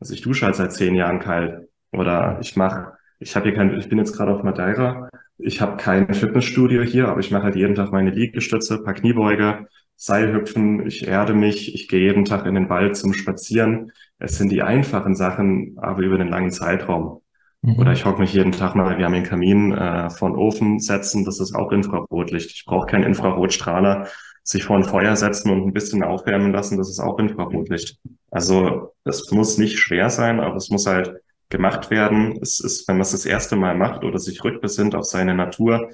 also 0.00 0.14
ich 0.14 0.20
dusche 0.22 0.46
halt 0.46 0.56
seit 0.56 0.72
zehn 0.72 0.94
Jahren 0.94 1.20
kalt. 1.20 1.68
Oder 1.92 2.38
ich 2.42 2.56
mache, 2.56 2.92
ich 3.18 3.34
habe 3.34 3.48
hier 3.48 3.56
kein, 3.56 3.78
ich 3.78 3.88
bin 3.88 3.98
jetzt 3.98 4.16
gerade 4.16 4.34
auf 4.34 4.42
Madeira. 4.42 5.08
Ich 5.38 5.60
habe 5.60 5.76
kein 5.76 6.12
Fitnessstudio 6.14 6.82
hier, 6.82 7.08
aber 7.08 7.20
ich 7.20 7.30
mache 7.30 7.44
halt 7.44 7.56
jeden 7.56 7.74
Tag 7.74 7.92
meine 7.92 8.10
Liegestütze, 8.10 8.82
paar 8.82 8.94
Kniebeuge, 8.94 9.68
Seilhüpfen, 9.96 10.86
ich 10.86 11.06
erde 11.06 11.34
mich, 11.34 11.74
ich 11.74 11.88
gehe 11.88 12.00
jeden 12.00 12.24
Tag 12.24 12.46
in 12.46 12.54
den 12.54 12.68
Wald 12.68 12.96
zum 12.96 13.14
Spazieren. 13.14 13.92
Es 14.18 14.38
sind 14.38 14.50
die 14.50 14.62
einfachen 14.62 15.14
Sachen, 15.16 15.76
aber 15.78 16.02
über 16.02 16.18
den 16.18 16.28
langen 16.28 16.50
Zeitraum. 16.50 17.22
Mhm. 17.62 17.78
Oder 17.78 17.92
ich 17.92 18.04
hocke 18.04 18.20
mich 18.20 18.32
jeden 18.32 18.52
Tag 18.52 18.74
mal, 18.74 18.98
wir 18.98 19.04
haben 19.04 19.12
den 19.14 19.24
Kamin 19.24 19.72
äh, 19.72 20.10
vor 20.10 20.30
den 20.30 20.36
Ofen 20.36 20.78
setzen, 20.78 21.24
das 21.24 21.40
ist 21.40 21.54
auch 21.54 21.72
Infrarotlicht. 21.72 22.50
Ich 22.52 22.64
brauche 22.66 22.86
keinen 22.86 23.04
Infrarotstrahler, 23.04 24.08
sich 24.42 24.64
vor 24.64 24.76
ein 24.76 24.84
Feuer 24.84 25.16
setzen 25.16 25.50
und 25.50 25.66
ein 25.66 25.72
bisschen 25.72 26.02
aufwärmen 26.02 26.52
lassen, 26.52 26.78
das 26.78 26.88
ist 26.88 27.00
auch 27.00 27.18
Infrarotlicht. 27.18 27.98
Also 28.30 28.94
es 29.04 29.30
muss 29.30 29.58
nicht 29.58 29.78
schwer 29.78 30.10
sein, 30.10 30.40
aber 30.40 30.56
es 30.56 30.70
muss 30.70 30.86
halt 30.86 31.20
gemacht 31.50 31.90
werden. 31.90 32.38
Es 32.42 32.60
ist, 32.60 32.86
wenn 32.88 32.96
man 32.96 33.02
es 33.02 33.12
das 33.12 33.26
erste 33.26 33.56
Mal 33.56 33.74
macht 33.74 34.04
oder 34.04 34.18
sich 34.18 34.42
rückbesinnt 34.44 34.94
auf 34.94 35.04
seine 35.04 35.34
Natur, 35.34 35.90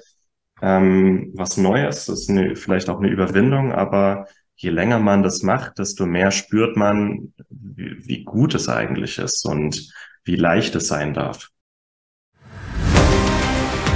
ähm, 0.61 1.31
was 1.35 1.57
Neues, 1.57 2.05
das 2.05 2.21
ist 2.21 2.29
eine, 2.29 2.55
vielleicht 2.55 2.89
auch 2.89 2.99
eine 2.99 3.09
Überwindung, 3.09 3.73
aber 3.73 4.27
je 4.55 4.69
länger 4.69 4.99
man 4.99 5.23
das 5.23 5.43
macht, 5.43 5.79
desto 5.79 6.05
mehr 6.05 6.31
spürt 6.31 6.77
man, 6.77 7.33
wie, 7.49 7.97
wie 8.07 8.23
gut 8.23 8.55
es 8.55 8.69
eigentlich 8.69 9.17
ist 9.17 9.45
und 9.45 9.91
wie 10.23 10.35
leicht 10.35 10.75
es 10.75 10.87
sein 10.87 11.13
darf. 11.13 11.49